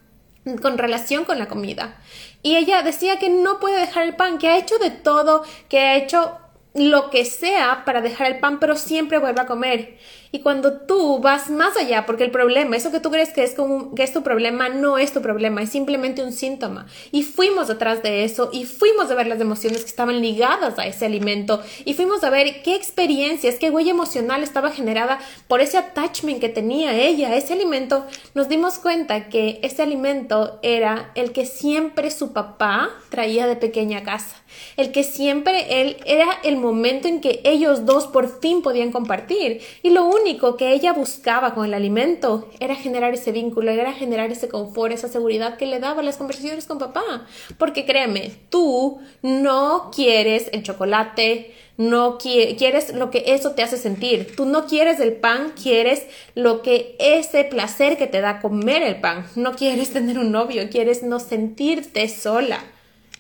con 0.63 0.79
relación 0.79 1.25
con 1.25 1.39
la 1.39 1.49
comida. 1.49 1.97
Y 2.43 2.57
ella 2.57 2.83
decía 2.83 3.19
que 3.19 3.29
no 3.29 3.59
puede 3.59 3.81
dejar 3.81 4.05
el 4.05 4.15
pan, 4.15 4.39
que 4.39 4.49
ha 4.49 4.59
hecho 4.59 4.79
de 4.79 4.91
todo, 4.91 5.43
que 5.69 5.81
ha 5.81 5.97
hecho 5.97 6.39
lo 6.75 7.11
que 7.11 7.25
sea 7.25 7.83
para 7.85 8.01
dejar 8.01 8.29
el 8.29 8.39
pan, 8.39 8.61
pero 8.61 8.77
siempre 8.77 9.19
vuelve 9.19 9.41
a 9.41 9.47
comer. 9.47 9.99
Y 10.31 10.41
cuando 10.41 10.81
tú 10.81 11.21
vas 11.21 11.51
más 11.51 11.77
allá, 11.77 12.05
porque 12.07 12.25
el 12.25 12.31
problema, 12.31 12.77
eso 12.77 12.91
que 12.91 13.01
tú 13.01 13.11
crees 13.11 13.33
que 13.33 13.45
es, 13.45 13.55
como, 13.55 13.95
que 13.95 14.03
es 14.03 14.13
tu 14.13 14.23
problema, 14.23 14.69
no 14.69 14.99
es 14.99 15.13
tu 15.13 15.23
problema, 15.23 15.63
es 15.63 15.71
simplemente 15.71 16.23
un 16.23 16.33
síntoma. 16.33 16.87
Y 17.13 17.23
fuimos 17.23 17.69
detrás 17.69 18.03
de 18.03 18.25
eso 18.25 18.51
y 18.53 18.65
fuimos 18.65 19.11
a 19.11 19.15
ver 19.15 19.27
las 19.27 19.41
emociones 19.41 19.81
que 19.81 19.91
estaban 19.91 20.21
ligadas 20.21 20.79
a 20.79 20.87
ese 20.87 21.07
alimento 21.07 21.63
y 21.85 21.95
fuimos 21.95 22.25
a 22.25 22.31
ver 22.31 22.63
qué 22.63 22.75
experiencias, 22.75 23.57
qué 23.57 23.71
huella 23.71 23.91
emocional 23.91 24.43
estaba 24.43 24.71
generada 24.71 25.19
por 25.47 25.61
ese 25.61 25.79
attachment 25.79 26.41
que 26.41 26.49
tenía 26.49 26.95
ella, 26.95 27.35
ese 27.35 27.55
alimento. 27.55 28.07
Nos 28.35 28.49
dimos 28.49 28.79
cuenta 28.79 29.29
que 29.29 29.61
ese 29.63 29.83
alimento 29.83 30.59
era 30.63 31.11
el 31.15 31.33
que 31.33 31.47
siempre 31.47 32.11
su 32.11 32.33
papá 32.33 32.91
traía 33.11 33.47
de 33.47 33.57
pequeña 33.57 34.03
casa 34.03 34.37
el 34.77 34.93
que 34.93 35.05
siempre 35.05 35.81
él 35.81 35.97
era 36.07 36.27
el 36.45 36.57
momento 36.57 37.09
en 37.09 37.21
que 37.21 37.41
ellos 37.45 37.85
dos 37.85 38.07
por 38.07 38.41
fin 38.41 38.63
podían 38.63 38.93
compartir 38.93 39.61
y 39.83 39.91
lo 39.91 40.05
único 40.05 40.18
que 40.57 40.73
ella 40.73 40.93
buscaba 40.93 41.55
con 41.55 41.65
el 41.65 41.75
alimento 41.75 42.49
era 42.61 42.75
generar 42.75 43.15
ese 43.15 43.33
vínculo, 43.33 43.71
era 43.71 43.93
generar 43.93 44.31
ese 44.31 44.49
confort, 44.49 44.93
esa 44.93 45.09
seguridad 45.09 45.57
que 45.57 45.67
le 45.67 45.81
daba 45.81 46.03
las 46.03 46.17
conversaciones 46.17 46.67
con 46.67 46.79
papá, 46.79 47.27
porque 47.57 47.87
créeme, 47.87 48.33
tú 48.51 49.01
no 49.23 49.91
quieres 49.95 50.51
el 50.53 50.63
chocolate, 50.63 51.55
no 51.79 52.19
quieres 52.19 52.93
lo 52.93 53.11
que 53.11 53.25
eso 53.29 53.53
te 53.53 53.63
hace 53.63 53.79
sentir. 53.79 54.35
Tú 54.37 54.45
no 54.47 54.67
quieres 54.67 54.99
el 54.99 55.13
pan, 55.13 55.53
quieres 55.61 56.07
lo 56.35 56.61
que 56.61 56.97
ese 56.99 57.45
placer 57.45 57.97
que 57.97 58.09
te 58.09 58.21
da 58.21 58.41
comer 58.41 58.83
el 58.83 59.01
pan. 59.01 59.27
No 59.37 59.53
quieres 59.53 59.93
tener 59.93 60.19
un 60.19 60.33
novio, 60.33 60.69
quieres 60.71 61.05
no 61.05 61.21
sentirte 61.21 62.09
sola. 62.09 62.65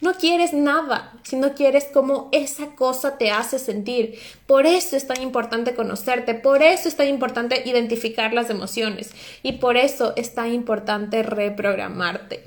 No 0.01 0.15
quieres 0.15 0.53
nada, 0.53 1.13
sino 1.25 1.55
quieres 1.55 1.87
cómo 1.93 2.29
esa 2.33 2.75
cosa 2.77 3.19
te 3.19 3.31
hace 3.31 3.59
sentir. 3.59 4.19
Por 4.47 4.67
eso 4.67 4.97
es 4.97 5.07
tan 5.07 5.21
importante 5.21 5.75
conocerte, 5.75 6.35
por 6.35 6.63
eso 6.63 6.89
es 6.89 6.97
tan 6.97 7.09
importante 7.09 7.63
identificar 7.65 8.33
las 8.33 8.51
emociones 8.51 9.11
y 9.43 9.53
por 9.53 9.77
eso 9.77 10.13
es 10.17 10.35
tan 10.35 10.53
importante 10.53 11.23
reprogramarte. 11.23 12.45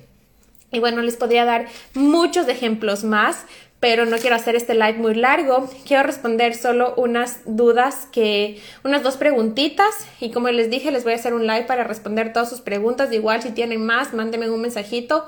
Y 0.72 0.79
bueno, 0.79 1.01
les 1.01 1.17
podría 1.17 1.43
dar 1.43 1.67
muchos 1.93 2.48
ejemplos 2.48 3.03
más, 3.03 3.46
pero 3.81 4.05
no 4.05 4.17
quiero 4.17 4.38
hacer 4.38 4.55
este 4.55 4.74
live 4.74 4.93
muy 4.93 5.15
largo. 5.15 5.70
Quiero 5.86 6.03
responder 6.03 6.55
solo 6.55 6.93
unas 6.96 7.39
dudas 7.46 8.08
que, 8.12 8.62
unas 8.86 9.03
dos 9.03 9.17
preguntitas 9.17 9.89
y 10.22 10.31
como 10.31 10.48
les 10.50 10.70
dije, 10.70 10.91
les 10.91 11.03
voy 11.03 11.13
a 11.13 11.15
hacer 11.17 11.34
un 11.34 11.46
live 11.46 11.63
para 11.63 11.84
responder 11.84 12.31
todas 12.31 12.50
sus 12.50 12.62
preguntas. 12.62 13.12
Igual 13.12 13.41
si 13.41 13.51
tienen 13.51 13.86
más, 13.86 14.13
mándenme 14.13 14.50
un 14.50 14.62
mensajito 14.62 15.25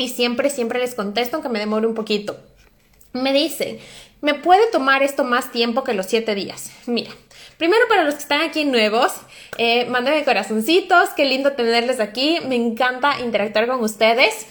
y 0.00 0.08
siempre, 0.08 0.50
siempre 0.50 0.78
les 0.78 0.94
contesto, 0.94 1.36
aunque 1.36 1.48
me 1.48 1.58
demore 1.58 1.86
un 1.86 1.94
poquito. 1.94 2.38
Me 3.12 3.32
dicen, 3.32 3.78
¿me 4.20 4.34
puede 4.34 4.70
tomar 4.70 5.02
esto 5.02 5.24
más 5.24 5.52
tiempo 5.52 5.84
que 5.84 5.94
los 5.94 6.06
siete 6.06 6.34
días? 6.34 6.70
Mira, 6.86 7.10
primero 7.56 7.86
para 7.88 8.04
los 8.04 8.14
que 8.14 8.22
están 8.22 8.40
aquí 8.40 8.64
nuevos, 8.64 9.12
eh, 9.58 9.86
mándenme 9.86 10.24
corazoncitos, 10.24 11.10
qué 11.10 11.24
lindo 11.24 11.52
tenerles 11.52 12.00
aquí, 12.00 12.38
me 12.46 12.56
encanta 12.56 13.20
interactuar 13.20 13.66
con 13.66 13.80
ustedes. 13.80 14.46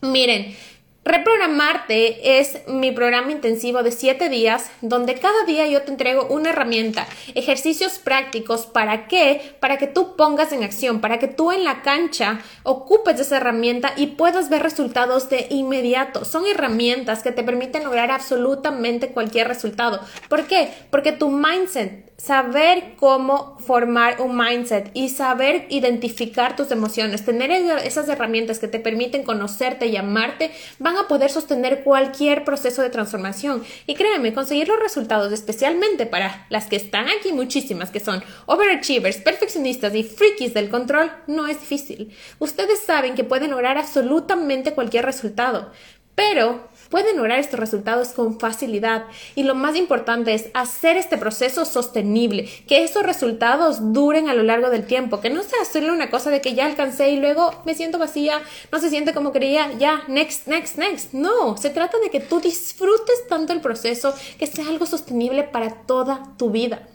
Miren, 0.00 0.56
Reprogramarte 1.04 2.38
es 2.38 2.58
mi 2.66 2.92
programa 2.92 3.32
intensivo 3.32 3.82
de 3.82 3.92
7 3.92 4.28
días 4.28 4.70
donde 4.82 5.14
cada 5.14 5.44
día 5.46 5.66
yo 5.66 5.80
te 5.80 5.90
entrego 5.90 6.26
una 6.26 6.50
herramienta, 6.50 7.06
ejercicios 7.34 7.98
prácticos 7.98 8.66
para 8.66 9.08
qué, 9.08 9.56
para 9.58 9.78
que 9.78 9.86
tú 9.86 10.16
pongas 10.16 10.52
en 10.52 10.64
acción, 10.64 11.00
para 11.00 11.18
que 11.18 11.28
tú 11.28 11.50
en 11.50 11.64
la 11.64 11.80
cancha 11.80 12.40
ocupes 12.62 13.18
esa 13.18 13.38
herramienta 13.38 13.94
y 13.96 14.08
puedas 14.08 14.50
ver 14.50 14.62
resultados 14.62 15.30
de 15.30 15.46
inmediato. 15.48 16.26
Son 16.26 16.44
herramientas 16.46 17.22
que 17.22 17.32
te 17.32 17.42
permiten 17.42 17.84
lograr 17.84 18.10
absolutamente 18.10 19.08
cualquier 19.08 19.48
resultado. 19.48 20.00
¿Por 20.28 20.46
qué? 20.46 20.68
Porque 20.90 21.12
tu 21.12 21.30
mindset 21.30 22.07
saber 22.18 22.94
cómo 22.96 23.56
formar 23.60 24.20
un 24.20 24.36
mindset 24.36 24.90
y 24.92 25.08
saber 25.08 25.66
identificar 25.70 26.56
tus 26.56 26.72
emociones, 26.72 27.24
tener 27.24 27.52
esas 27.52 28.08
herramientas 28.08 28.58
que 28.58 28.66
te 28.66 28.80
permiten 28.80 29.22
conocerte 29.22 29.86
y 29.86 29.96
amarte, 29.96 30.50
van 30.80 30.96
a 30.96 31.06
poder 31.06 31.30
sostener 31.30 31.84
cualquier 31.84 32.44
proceso 32.44 32.82
de 32.82 32.90
transformación. 32.90 33.62
Y 33.86 33.94
créeme, 33.94 34.34
conseguir 34.34 34.66
los 34.66 34.80
resultados, 34.80 35.32
especialmente 35.32 36.06
para 36.06 36.46
las 36.50 36.66
que 36.66 36.76
están 36.76 37.06
aquí, 37.08 37.32
muchísimas 37.32 37.90
que 37.90 38.00
son 38.00 38.22
overachievers, 38.46 39.18
perfeccionistas 39.18 39.94
y 39.94 40.02
frikis 40.02 40.54
del 40.54 40.70
control, 40.70 41.12
no 41.28 41.46
es 41.46 41.60
difícil. 41.60 42.12
Ustedes 42.40 42.80
saben 42.80 43.14
que 43.14 43.22
pueden 43.22 43.52
lograr 43.52 43.78
absolutamente 43.78 44.74
cualquier 44.74 45.04
resultado, 45.04 45.70
pero 46.16 46.68
pueden 46.88 47.16
lograr 47.16 47.38
estos 47.38 47.60
resultados 47.60 48.08
con 48.08 48.38
facilidad 48.38 49.04
y 49.34 49.42
lo 49.42 49.54
más 49.54 49.76
importante 49.76 50.34
es 50.34 50.46
hacer 50.54 50.96
este 50.96 51.18
proceso 51.18 51.64
sostenible, 51.64 52.48
que 52.66 52.82
esos 52.84 53.02
resultados 53.02 53.92
duren 53.92 54.28
a 54.28 54.34
lo 54.34 54.42
largo 54.42 54.70
del 54.70 54.86
tiempo, 54.86 55.20
que 55.20 55.30
no 55.30 55.42
sea 55.42 55.64
solo 55.70 55.92
una 55.92 56.10
cosa 56.10 56.30
de 56.30 56.40
que 56.40 56.54
ya 56.54 56.66
alcancé 56.66 57.10
y 57.10 57.20
luego 57.20 57.52
me 57.64 57.74
siento 57.74 57.98
vacía, 57.98 58.40
no 58.72 58.78
se 58.78 58.90
siente 58.90 59.14
como 59.14 59.32
quería, 59.32 59.72
ya, 59.78 60.02
next, 60.08 60.46
next, 60.46 60.76
next. 60.76 61.12
No, 61.12 61.56
se 61.56 61.70
trata 61.70 61.98
de 61.98 62.10
que 62.10 62.20
tú 62.20 62.40
disfrutes 62.40 63.26
tanto 63.28 63.52
el 63.52 63.60
proceso 63.60 64.14
que 64.38 64.46
sea 64.46 64.68
algo 64.68 64.86
sostenible 64.86 65.44
para 65.44 65.70
toda 65.70 66.34
tu 66.36 66.50
vida. 66.50 66.88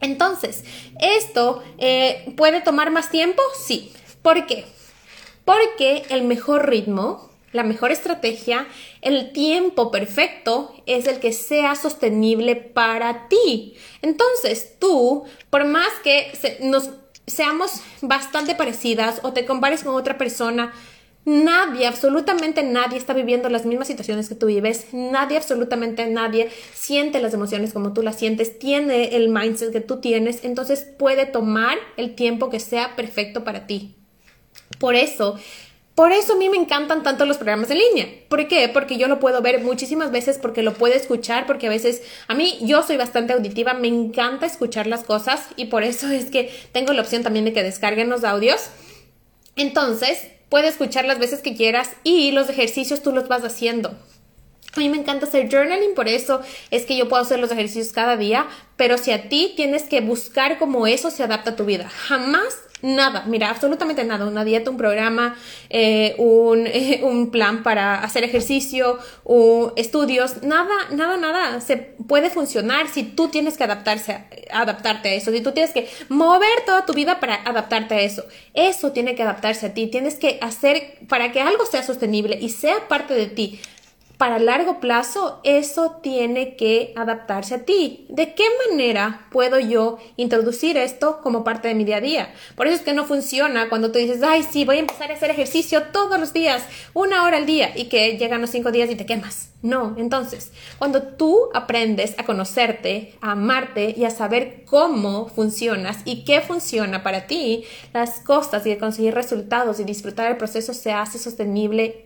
Entonces, 0.00 0.64
¿esto 1.00 1.62
eh, 1.78 2.32
puede 2.36 2.60
tomar 2.60 2.90
más 2.90 3.10
tiempo? 3.10 3.42
Sí. 3.66 3.92
¿Por 4.22 4.46
qué? 4.46 4.66
Porque 5.44 6.04
el 6.10 6.24
mejor 6.24 6.68
ritmo 6.68 7.30
la 7.54 7.62
mejor 7.62 7.92
estrategia, 7.92 8.66
el 9.00 9.32
tiempo 9.32 9.90
perfecto 9.90 10.74
es 10.86 11.06
el 11.06 11.20
que 11.20 11.32
sea 11.32 11.76
sostenible 11.76 12.56
para 12.56 13.28
ti. 13.28 13.76
Entonces, 14.02 14.74
tú, 14.78 15.24
por 15.50 15.64
más 15.64 15.88
que 16.02 16.32
nos 16.60 16.90
seamos 17.26 17.80
bastante 18.02 18.54
parecidas 18.54 19.20
o 19.22 19.32
te 19.32 19.46
compares 19.46 19.84
con 19.84 19.94
otra 19.94 20.18
persona, 20.18 20.72
Nadie, 21.26 21.86
absolutamente 21.86 22.62
nadie 22.62 22.98
está 22.98 23.14
viviendo 23.14 23.48
las 23.48 23.64
mismas 23.64 23.86
situaciones 23.86 24.28
que 24.28 24.34
tú 24.34 24.44
vives. 24.44 24.88
Nadie, 24.92 25.38
absolutamente 25.38 26.06
nadie 26.06 26.50
siente 26.74 27.18
las 27.18 27.32
emociones 27.32 27.72
como 27.72 27.94
tú 27.94 28.02
las 28.02 28.16
sientes, 28.16 28.58
tiene 28.58 29.16
el 29.16 29.30
mindset 29.30 29.72
que 29.72 29.80
tú 29.80 30.00
tienes, 30.00 30.44
entonces 30.44 30.86
puede 30.98 31.24
tomar 31.24 31.78
el 31.96 32.14
tiempo 32.14 32.50
que 32.50 32.60
sea 32.60 32.94
perfecto 32.94 33.42
para 33.42 33.66
ti. 33.66 33.94
Por 34.78 34.96
eso 34.96 35.38
por 35.94 36.10
eso 36.10 36.32
a 36.32 36.36
mí 36.36 36.48
me 36.48 36.56
encantan 36.56 37.04
tanto 37.04 37.24
los 37.24 37.36
programas 37.36 37.70
en 37.70 37.78
línea. 37.78 38.08
¿Por 38.28 38.48
qué? 38.48 38.68
Porque 38.68 38.98
yo 38.98 39.06
lo 39.06 39.20
puedo 39.20 39.42
ver 39.42 39.62
muchísimas 39.62 40.10
veces, 40.10 40.38
porque 40.38 40.62
lo 40.62 40.74
puedo 40.74 40.94
escuchar, 40.94 41.46
porque 41.46 41.68
a 41.68 41.70
veces 41.70 42.02
a 42.26 42.34
mí 42.34 42.58
yo 42.62 42.82
soy 42.82 42.96
bastante 42.96 43.32
auditiva, 43.32 43.74
me 43.74 43.86
encanta 43.86 44.44
escuchar 44.44 44.88
las 44.88 45.04
cosas 45.04 45.46
y 45.56 45.66
por 45.66 45.84
eso 45.84 46.08
es 46.08 46.26
que 46.26 46.52
tengo 46.72 46.92
la 46.92 47.02
opción 47.02 47.22
también 47.22 47.44
de 47.44 47.52
que 47.52 47.62
descarguen 47.62 48.10
los 48.10 48.24
audios. 48.24 48.70
Entonces, 49.54 50.26
puedes 50.48 50.72
escuchar 50.72 51.04
las 51.04 51.20
veces 51.20 51.42
que 51.42 51.54
quieras 51.56 51.90
y 52.02 52.32
los 52.32 52.48
ejercicios 52.48 53.00
tú 53.00 53.12
los 53.12 53.28
vas 53.28 53.44
haciendo. 53.44 53.94
A 54.76 54.80
mí 54.80 54.88
me 54.88 54.96
encanta 54.96 55.26
hacer 55.26 55.48
journaling, 55.48 55.94
por 55.94 56.08
eso 56.08 56.40
es 56.72 56.84
que 56.84 56.96
yo 56.96 57.08
puedo 57.08 57.22
hacer 57.22 57.38
los 57.38 57.52
ejercicios 57.52 57.92
cada 57.92 58.16
día, 58.16 58.48
pero 58.76 58.98
si 58.98 59.12
a 59.12 59.28
ti 59.28 59.52
tienes 59.54 59.84
que 59.84 60.00
buscar 60.00 60.58
cómo 60.58 60.88
eso 60.88 61.12
se 61.12 61.22
adapta 61.22 61.50
a 61.50 61.56
tu 61.56 61.64
vida, 61.64 61.88
jamás 61.88 62.56
Nada, 62.84 63.24
mira, 63.26 63.48
absolutamente 63.48 64.04
nada. 64.04 64.26
Una 64.26 64.44
dieta, 64.44 64.68
un 64.68 64.76
programa, 64.76 65.38
eh, 65.70 66.14
un, 66.18 66.68
un, 67.02 67.30
plan 67.30 67.62
para 67.62 68.04
hacer 68.04 68.24
ejercicio, 68.24 68.98
o 69.24 69.72
estudios, 69.76 70.42
nada, 70.42 70.74
nada, 70.90 71.16
nada. 71.16 71.62
Se 71.62 71.78
puede 71.78 72.28
funcionar 72.28 72.88
si 72.88 73.02
tú 73.02 73.28
tienes 73.28 73.56
que 73.56 73.64
adaptarse, 73.64 74.24
adaptarte 74.52 75.08
a 75.08 75.14
eso, 75.14 75.32
si 75.32 75.40
tú 75.40 75.52
tienes 75.52 75.72
que 75.72 75.88
mover 76.10 76.60
toda 76.66 76.84
tu 76.84 76.92
vida 76.92 77.20
para 77.20 77.36
adaptarte 77.36 77.94
a 77.94 78.00
eso. 78.02 78.26
Eso 78.52 78.92
tiene 78.92 79.14
que 79.14 79.22
adaptarse 79.22 79.64
a 79.64 79.72
ti. 79.72 79.86
Tienes 79.86 80.16
que 80.16 80.38
hacer 80.42 80.98
para 81.08 81.32
que 81.32 81.40
algo 81.40 81.64
sea 81.64 81.82
sostenible 81.82 82.36
y 82.38 82.50
sea 82.50 82.86
parte 82.86 83.14
de 83.14 83.28
ti 83.28 83.60
para 84.18 84.38
largo 84.38 84.80
plazo, 84.80 85.40
eso 85.44 85.98
tiene 86.02 86.56
que 86.56 86.92
adaptarse 86.96 87.54
a 87.54 87.64
ti. 87.64 88.06
¿De 88.08 88.34
qué 88.34 88.44
manera 88.68 89.26
puedo 89.30 89.58
yo 89.58 89.98
introducir 90.16 90.76
esto 90.76 91.20
como 91.22 91.42
parte 91.44 91.68
de 91.68 91.74
mi 91.74 91.84
día 91.84 91.96
a 91.96 92.00
día? 92.00 92.34
Por 92.54 92.66
eso 92.66 92.76
es 92.76 92.82
que 92.82 92.92
no 92.92 93.04
funciona 93.04 93.68
cuando 93.68 93.90
tú 93.90 93.98
dices, 93.98 94.22
ay, 94.22 94.44
sí, 94.48 94.64
voy 94.64 94.76
a 94.76 94.80
empezar 94.80 95.10
a 95.10 95.14
hacer 95.14 95.30
ejercicio 95.30 95.84
todos 95.92 96.18
los 96.20 96.32
días, 96.32 96.64
una 96.92 97.24
hora 97.24 97.38
al 97.38 97.46
día, 97.46 97.72
y 97.76 97.86
que 97.86 98.16
llegan 98.16 98.40
los 98.40 98.50
cinco 98.50 98.70
días 98.70 98.90
y 98.90 98.96
te 98.96 99.06
quemas. 99.06 99.50
No, 99.62 99.94
entonces, 99.96 100.52
cuando 100.78 101.02
tú 101.02 101.48
aprendes 101.54 102.14
a 102.18 102.24
conocerte, 102.24 103.14
a 103.22 103.32
amarte 103.32 103.94
y 103.96 104.04
a 104.04 104.10
saber 104.10 104.64
cómo 104.66 105.28
funcionas 105.28 105.98
y 106.04 106.24
qué 106.24 106.42
funciona 106.42 107.02
para 107.02 107.26
ti, 107.26 107.64
las 107.94 108.20
cosas 108.20 108.66
y 108.66 108.68
de 108.68 108.78
conseguir 108.78 109.14
resultados 109.14 109.80
y 109.80 109.84
disfrutar 109.84 110.30
el 110.30 110.36
proceso 110.36 110.74
se 110.74 110.92
hace 110.92 111.18
sostenible 111.18 112.03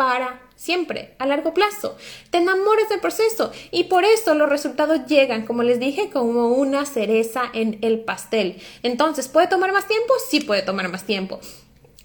para 0.00 0.40
siempre, 0.56 1.14
a 1.18 1.26
largo 1.26 1.52
plazo. 1.52 1.94
Te 2.30 2.38
enamoras 2.38 2.88
del 2.88 3.00
proceso 3.00 3.52
y 3.70 3.84
por 3.84 4.04
eso 4.04 4.32
los 4.32 4.48
resultados 4.48 5.04
llegan, 5.06 5.44
como 5.44 5.62
les 5.62 5.78
dije, 5.78 6.08
como 6.08 6.48
una 6.48 6.86
cereza 6.86 7.42
en 7.52 7.76
el 7.82 8.00
pastel. 8.00 8.62
Entonces, 8.82 9.28
¿puede 9.28 9.46
tomar 9.48 9.74
más 9.74 9.86
tiempo? 9.86 10.14
Sí 10.30 10.40
puede 10.40 10.62
tomar 10.62 10.88
más 10.88 11.04
tiempo. 11.04 11.38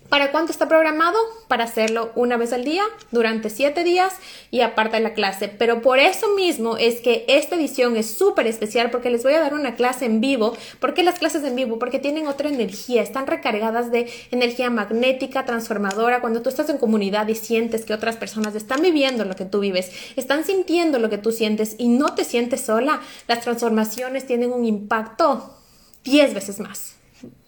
¿Para 0.09 0.31
cuánto 0.31 0.51
está 0.51 0.67
programado? 0.67 1.17
Para 1.47 1.63
hacerlo 1.63 2.11
una 2.15 2.37
vez 2.37 2.53
al 2.53 2.63
día, 2.63 2.83
durante 3.11 3.49
siete 3.49 3.83
días 3.83 4.13
y 4.51 4.61
aparte 4.61 4.97
de 4.97 5.03
la 5.03 5.13
clase. 5.13 5.47
Pero 5.47 5.81
por 5.81 5.97
eso 5.97 6.29
mismo 6.35 6.77
es 6.77 7.01
que 7.01 7.25
esta 7.27 7.55
edición 7.55 7.97
es 7.97 8.11
súper 8.11 8.45
especial 8.45 8.91
porque 8.91 9.09
les 9.09 9.23
voy 9.23 9.33
a 9.33 9.39
dar 9.39 9.55
una 9.55 9.73
clase 9.75 10.05
en 10.05 10.21
vivo. 10.21 10.55
¿Por 10.79 10.93
qué 10.93 11.01
las 11.01 11.17
clases 11.17 11.43
en 11.43 11.55
vivo? 11.55 11.79
Porque 11.79 11.97
tienen 11.97 12.27
otra 12.27 12.49
energía, 12.49 13.01
están 13.01 13.25
recargadas 13.25 13.91
de 13.91 14.11
energía 14.29 14.69
magnética, 14.69 15.43
transformadora. 15.43 16.21
Cuando 16.21 16.43
tú 16.43 16.49
estás 16.49 16.69
en 16.69 16.77
comunidad 16.77 17.27
y 17.27 17.35
sientes 17.35 17.83
que 17.83 17.93
otras 17.93 18.15
personas 18.15 18.53
están 18.53 18.83
viviendo 18.83 19.25
lo 19.25 19.35
que 19.35 19.45
tú 19.45 19.59
vives, 19.59 19.91
están 20.15 20.45
sintiendo 20.45 20.99
lo 20.99 21.09
que 21.09 21.17
tú 21.17 21.31
sientes 21.31 21.75
y 21.79 21.87
no 21.87 22.13
te 22.13 22.25
sientes 22.25 22.61
sola, 22.61 23.01
las 23.27 23.41
transformaciones 23.41 24.27
tienen 24.27 24.53
un 24.53 24.65
impacto 24.65 25.55
10 26.03 26.35
veces 26.35 26.59
más. 26.59 26.94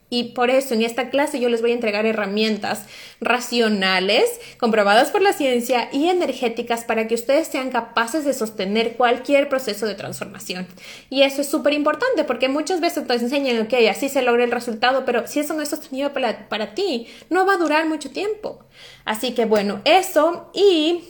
Y 0.09 0.31
por 0.31 0.49
eso 0.49 0.73
en 0.73 0.83
esta 0.83 1.09
clase 1.09 1.39
yo 1.39 1.49
les 1.49 1.61
voy 1.61 1.71
a 1.71 1.73
entregar 1.73 2.05
herramientas 2.05 2.85
racionales, 3.19 4.39
comprobadas 4.57 5.11
por 5.11 5.21
la 5.21 5.33
ciencia 5.33 5.89
y 5.91 6.07
energéticas 6.07 6.85
para 6.85 7.07
que 7.07 7.15
ustedes 7.15 7.47
sean 7.47 7.71
capaces 7.71 8.23
de 8.23 8.33
sostener 8.33 8.93
cualquier 8.93 9.49
proceso 9.49 9.85
de 9.85 9.95
transformación. 9.95 10.67
Y 11.09 11.23
eso 11.23 11.41
es 11.41 11.49
súper 11.49 11.73
importante 11.73 12.23
porque 12.23 12.47
muchas 12.47 12.79
veces 12.79 13.05
te 13.05 13.13
enseñan, 13.13 13.67
que 13.67 13.89
así 13.89 14.07
se 14.07 14.21
logra 14.21 14.43
el 14.43 14.51
resultado, 14.51 15.03
pero 15.05 15.27
si 15.27 15.39
eso 15.41 15.53
no 15.53 15.61
es 15.61 15.69
sostenido 15.69 16.13
para, 16.13 16.47
para 16.47 16.73
ti, 16.73 17.07
no 17.29 17.45
va 17.45 17.53
a 17.53 17.57
durar 17.57 17.87
mucho 17.87 18.09
tiempo. 18.09 18.65
Así 19.03 19.33
que 19.33 19.45
bueno, 19.45 19.81
eso 19.83 20.51
y 20.53 21.03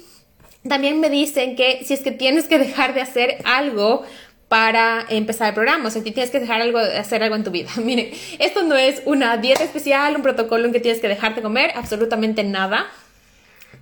también 0.67 0.99
me 0.99 1.09
dicen 1.09 1.55
que 1.55 1.83
si 1.85 1.93
es 1.93 2.01
que 2.01 2.11
tienes 2.11 2.47
que 2.47 2.59
dejar 2.59 2.93
de 2.93 3.01
hacer 3.01 3.37
algo 3.43 4.03
para 4.47 5.05
empezar 5.09 5.49
el 5.49 5.53
programa. 5.53 5.87
O 5.87 5.91
sea, 5.91 6.03
tienes 6.03 6.29
que 6.29 6.39
dejar 6.39 6.61
algo, 6.61 6.79
hacer 6.79 7.23
algo 7.23 7.35
en 7.35 7.43
tu 7.43 7.51
vida. 7.51 7.69
Miren, 7.83 8.11
esto 8.39 8.63
no 8.63 8.75
es 8.75 9.01
una 9.05 9.37
dieta 9.37 9.63
especial, 9.63 10.15
un 10.15 10.21
protocolo 10.21 10.65
en 10.65 10.73
que 10.73 10.79
tienes 10.79 11.01
que 11.01 11.07
dejarte 11.07 11.41
comer, 11.41 11.71
absolutamente 11.75 12.43
nada. 12.43 12.87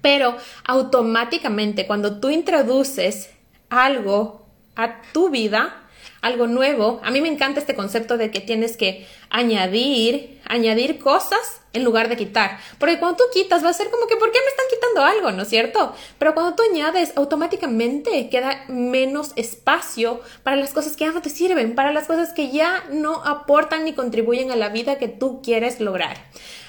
Pero 0.01 0.37
automáticamente 0.65 1.87
cuando 1.87 2.19
tú 2.19 2.29
introduces 2.29 3.29
algo 3.69 4.45
a 4.75 5.01
tu 5.13 5.29
vida, 5.29 5.83
algo 6.21 6.47
nuevo, 6.47 7.01
a 7.03 7.11
mí 7.11 7.21
me 7.21 7.27
encanta 7.27 7.59
este 7.59 7.75
concepto 7.75 8.17
de 8.17 8.31
que 8.31 8.39
tienes 8.39 8.77
que 8.77 9.07
añadir, 9.29 10.41
añadir 10.45 10.99
cosas 10.99 11.61
en 11.75 11.83
lugar 11.83 12.09
de 12.09 12.17
quitar. 12.17 12.57
Porque 12.79 12.99
cuando 12.99 13.17
tú 13.17 13.23
quitas 13.33 13.63
va 13.63 13.69
a 13.69 13.73
ser 13.73 13.89
como 13.89 14.07
que, 14.07 14.15
¿por 14.15 14.31
qué 14.31 14.39
me 14.39 14.49
están 14.49 14.65
quitando 14.69 15.01
algo? 15.03 15.31
¿No 15.31 15.43
es 15.43 15.49
cierto? 15.49 15.93
Pero 16.17 16.33
cuando 16.33 16.55
tú 16.55 16.63
añades, 16.71 17.13
automáticamente 17.15 18.29
queda 18.29 18.63
menos 18.67 19.31
espacio 19.35 20.21
para 20.43 20.55
las 20.55 20.73
cosas 20.73 20.95
que 20.95 21.05
ya 21.05 21.11
no 21.11 21.21
te 21.21 21.29
sirven, 21.29 21.75
para 21.75 21.91
las 21.91 22.07
cosas 22.07 22.33
que 22.33 22.49
ya 22.49 22.83
no 22.91 23.23
aportan 23.25 23.85
ni 23.85 23.93
contribuyen 23.93 24.51
a 24.51 24.55
la 24.55 24.69
vida 24.69 24.97
que 24.97 25.07
tú 25.07 25.41
quieres 25.41 25.79
lograr. 25.79 26.17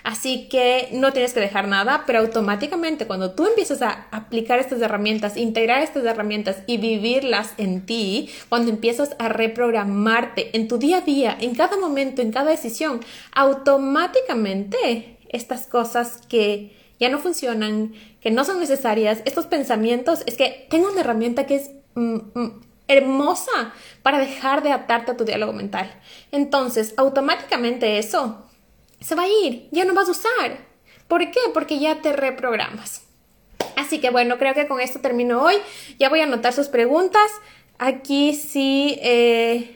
Así 0.07 0.49
que 0.49 0.88
no 0.92 1.12
tienes 1.12 1.33
que 1.33 1.40
dejar 1.40 1.66
nada, 1.66 2.05
pero 2.07 2.21
automáticamente 2.21 3.09
cuando 3.09 3.33
tú 3.33 3.45
empiezas 3.45 3.83
a 3.83 4.07
aplicar 4.12 4.61
estas 4.61 4.81
herramientas, 4.81 5.37
integrar 5.37 5.83
estas 5.83 6.05
herramientas 6.05 6.59
y 6.69 6.77
vivirlas 6.77 7.55
en 7.59 7.85
ti, 7.87 8.31
cuando 8.49 8.71
empiezas 8.71 9.16
a 9.19 9.29
reprogramarte 9.29 10.57
en 10.57 10.69
tu 10.69 10.79
día 10.79 10.99
a 10.99 11.01
día, 11.01 11.37
en 11.40 11.57
cada 11.57 11.77
momento, 11.77 12.23
en 12.23 12.31
cada 12.31 12.53
decisión, 12.53 13.01
automáticamente 13.33 14.95
estas 15.31 15.67
cosas 15.67 16.21
que 16.29 16.77
ya 16.99 17.09
no 17.09 17.19
funcionan, 17.19 17.95
que 18.21 18.31
no 18.31 18.45
son 18.45 18.61
necesarias, 18.61 19.23
estos 19.25 19.47
pensamientos, 19.47 20.23
es 20.27 20.37
que 20.37 20.67
tengo 20.71 20.91
una 20.91 21.01
herramienta 21.01 21.47
que 21.47 21.57
es 21.57 21.71
mm, 21.95 22.17
mm, 22.35 22.61
hermosa 22.89 23.75
para 24.03 24.19
dejar 24.19 24.62
de 24.62 24.73
atarte 24.73 25.12
a 25.12 25.17
tu 25.17 25.25
diálogo 25.25 25.53
mental. 25.53 25.93
Entonces, 26.33 26.95
automáticamente 26.97 27.99
eso 27.99 28.47
se 29.01 29.15
va 29.15 29.25
a 29.25 29.29
ir, 29.29 29.69
ya 29.73 29.85
no 29.85 29.95
vas 29.95 30.09
a 30.09 30.12
usar. 30.12 30.67
¿Por 31.09 31.31
qué? 31.31 31.41
Porque 31.53 31.79
ya 31.79 32.01
te 32.01 32.12
reprogramas. 32.12 33.03
Así 33.77 34.01
que 34.01 34.11
bueno, 34.11 34.39
creo 34.39 34.55
que 34.55 34.67
con 34.67 34.81
esto 34.81 35.01
termino 35.01 35.43
hoy. 35.43 35.57
Ya 35.99 36.09
voy 36.09 36.21
a 36.21 36.25
anotar 36.25 36.53
sus 36.53 36.69
preguntas. 36.69 37.31
Aquí 37.79 38.35
sí, 38.35 38.99
eh, 39.03 39.76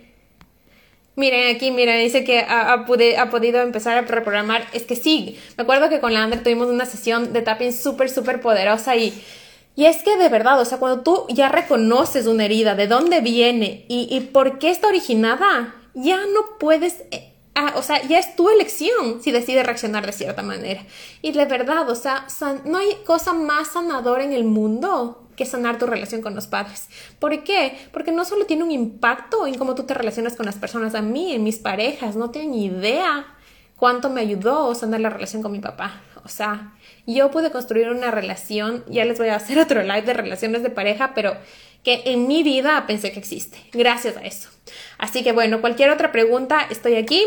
Miren, 1.20 1.54
aquí, 1.54 1.70
miren, 1.70 2.02
dice 2.02 2.24
que 2.24 2.40
ha, 2.40 2.86
podido 2.86 3.60
empezar 3.60 3.98
a 3.98 4.00
reprogramar. 4.00 4.66
Es 4.72 4.84
que 4.84 4.96
sí, 4.96 5.38
me 5.58 5.64
acuerdo 5.64 5.90
que 5.90 6.00
con 6.00 6.14
la 6.14 6.22
Ander 6.22 6.42
tuvimos 6.42 6.68
una 6.68 6.86
sesión 6.86 7.34
de 7.34 7.42
tapping 7.42 7.74
súper, 7.74 8.08
súper 8.08 8.40
poderosa 8.40 8.96
y, 8.96 9.22
y 9.76 9.84
es 9.84 10.02
que 10.02 10.16
de 10.16 10.30
verdad, 10.30 10.58
o 10.58 10.64
sea, 10.64 10.78
cuando 10.78 11.02
tú 11.02 11.26
ya 11.28 11.50
reconoces 11.50 12.26
una 12.26 12.46
herida, 12.46 12.74
de 12.74 12.86
dónde 12.86 13.20
viene 13.20 13.84
y, 13.88 14.08
y 14.10 14.20
por 14.20 14.58
qué 14.58 14.70
está 14.70 14.88
originada, 14.88 15.74
ya 15.92 16.16
no 16.16 16.58
puedes 16.58 17.02
eh, 17.10 17.30
Ah, 17.54 17.74
o 17.76 17.82
sea, 17.82 18.00
ya 18.06 18.18
es 18.18 18.36
tu 18.36 18.48
elección 18.48 19.20
si 19.22 19.32
decides 19.32 19.66
reaccionar 19.66 20.06
de 20.06 20.12
cierta 20.12 20.42
manera. 20.42 20.82
Y 21.20 21.32
de 21.32 21.44
verdad, 21.46 21.90
o 21.90 21.94
sea, 21.94 22.26
no 22.64 22.78
hay 22.78 22.96
cosa 23.04 23.32
más 23.34 23.72
sanadora 23.72 24.24
en 24.24 24.32
el 24.32 24.44
mundo 24.44 25.28
que 25.40 25.46
sanar 25.46 25.78
tu 25.78 25.86
relación 25.86 26.20
con 26.20 26.34
los 26.34 26.46
padres. 26.46 26.90
¿Por 27.18 27.42
qué? 27.44 27.78
Porque 27.94 28.12
no 28.12 28.26
solo 28.26 28.44
tiene 28.44 28.62
un 28.62 28.70
impacto 28.70 29.46
en 29.46 29.54
cómo 29.54 29.74
tú 29.74 29.84
te 29.84 29.94
relacionas 29.94 30.36
con 30.36 30.44
las 30.44 30.56
personas, 30.56 30.94
a 30.94 31.00
mí, 31.00 31.32
en 31.32 31.42
mis 31.42 31.58
parejas, 31.58 32.14
no 32.14 32.30
tienen 32.30 32.52
idea 32.52 33.24
cuánto 33.76 34.10
me 34.10 34.20
ayudó 34.20 34.74
sanar 34.74 35.00
la 35.00 35.08
relación 35.08 35.40
con 35.40 35.50
mi 35.50 35.60
papá. 35.60 36.02
O 36.24 36.28
sea, 36.28 36.74
yo 37.06 37.30
pude 37.30 37.50
construir 37.50 37.88
una 37.88 38.10
relación, 38.10 38.84
ya 38.86 39.06
les 39.06 39.18
voy 39.18 39.28
a 39.28 39.36
hacer 39.36 39.58
otro 39.58 39.82
live 39.82 40.02
de 40.02 40.12
relaciones 40.12 40.62
de 40.62 40.68
pareja, 40.68 41.12
pero 41.14 41.34
que 41.82 42.02
en 42.04 42.28
mi 42.28 42.42
vida 42.42 42.84
pensé 42.86 43.10
que 43.10 43.18
existe, 43.18 43.56
gracias 43.72 44.18
a 44.18 44.20
eso. 44.20 44.50
Así 44.98 45.22
que 45.22 45.32
bueno, 45.32 45.62
cualquier 45.62 45.88
otra 45.88 46.12
pregunta, 46.12 46.66
estoy 46.68 46.96
aquí. 46.96 47.24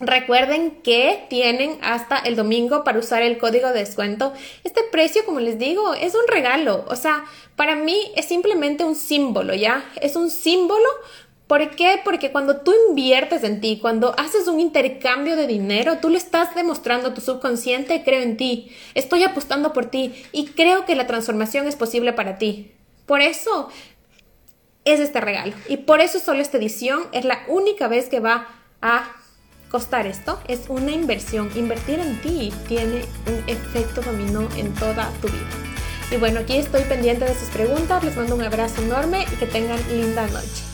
Recuerden 0.00 0.82
que 0.82 1.26
tienen 1.28 1.78
hasta 1.82 2.18
el 2.18 2.34
domingo 2.34 2.82
para 2.82 2.98
usar 2.98 3.22
el 3.22 3.38
código 3.38 3.68
de 3.68 3.80
descuento. 3.80 4.32
Este 4.64 4.80
precio, 4.90 5.24
como 5.24 5.38
les 5.38 5.58
digo, 5.58 5.94
es 5.94 6.14
un 6.14 6.26
regalo. 6.28 6.84
O 6.88 6.96
sea, 6.96 7.24
para 7.56 7.76
mí 7.76 8.10
es 8.16 8.26
simplemente 8.26 8.84
un 8.84 8.96
símbolo, 8.96 9.54
¿ya? 9.54 9.84
Es 10.00 10.16
un 10.16 10.30
símbolo. 10.30 10.88
¿Por 11.46 11.76
qué? 11.76 12.00
Porque 12.02 12.32
cuando 12.32 12.62
tú 12.62 12.72
inviertes 12.88 13.44
en 13.44 13.60
ti, 13.60 13.78
cuando 13.80 14.18
haces 14.18 14.48
un 14.48 14.58
intercambio 14.58 15.36
de 15.36 15.46
dinero, 15.46 15.98
tú 15.98 16.08
le 16.08 16.16
estás 16.16 16.54
demostrando 16.54 17.08
a 17.08 17.14
tu 17.14 17.20
subconsciente, 17.20 18.02
creo 18.02 18.22
en 18.22 18.38
ti, 18.38 18.72
estoy 18.94 19.22
apostando 19.22 19.72
por 19.74 19.86
ti 19.86 20.14
y 20.32 20.46
creo 20.46 20.86
que 20.86 20.96
la 20.96 21.06
transformación 21.06 21.68
es 21.68 21.76
posible 21.76 22.14
para 22.14 22.38
ti. 22.38 22.72
Por 23.06 23.20
eso 23.20 23.68
es 24.84 24.98
este 24.98 25.20
regalo. 25.20 25.52
Y 25.68 25.76
por 25.76 26.00
eso 26.00 26.18
solo 26.18 26.40
esta 26.40 26.56
edición 26.56 27.02
es 27.12 27.24
la 27.24 27.44
única 27.48 27.86
vez 27.86 28.08
que 28.08 28.20
va 28.20 28.48
a 28.80 29.14
costar 29.72 30.06
esto. 30.06 30.38
Es 30.46 30.68
una 30.68 30.92
inversión. 30.92 31.50
Invertir 31.56 31.98
en 31.98 32.20
ti 32.20 32.52
tiene 32.68 33.06
un 33.26 33.42
efecto 33.48 34.02
dominó 34.02 34.46
en 34.56 34.72
toda 34.74 35.10
tu 35.20 35.28
vida. 35.28 35.48
Y 36.12 36.18
bueno, 36.18 36.40
aquí 36.40 36.56
estoy 36.58 36.82
pendiente 36.82 37.24
de 37.24 37.34
sus 37.34 37.48
preguntas. 37.48 38.04
Les 38.04 38.14
mando 38.14 38.36
un 38.36 38.42
abrazo 38.42 38.82
enorme 38.82 39.24
y 39.32 39.36
que 39.36 39.46
tengan 39.46 39.80
linda 39.88 40.26
noche. 40.28 40.71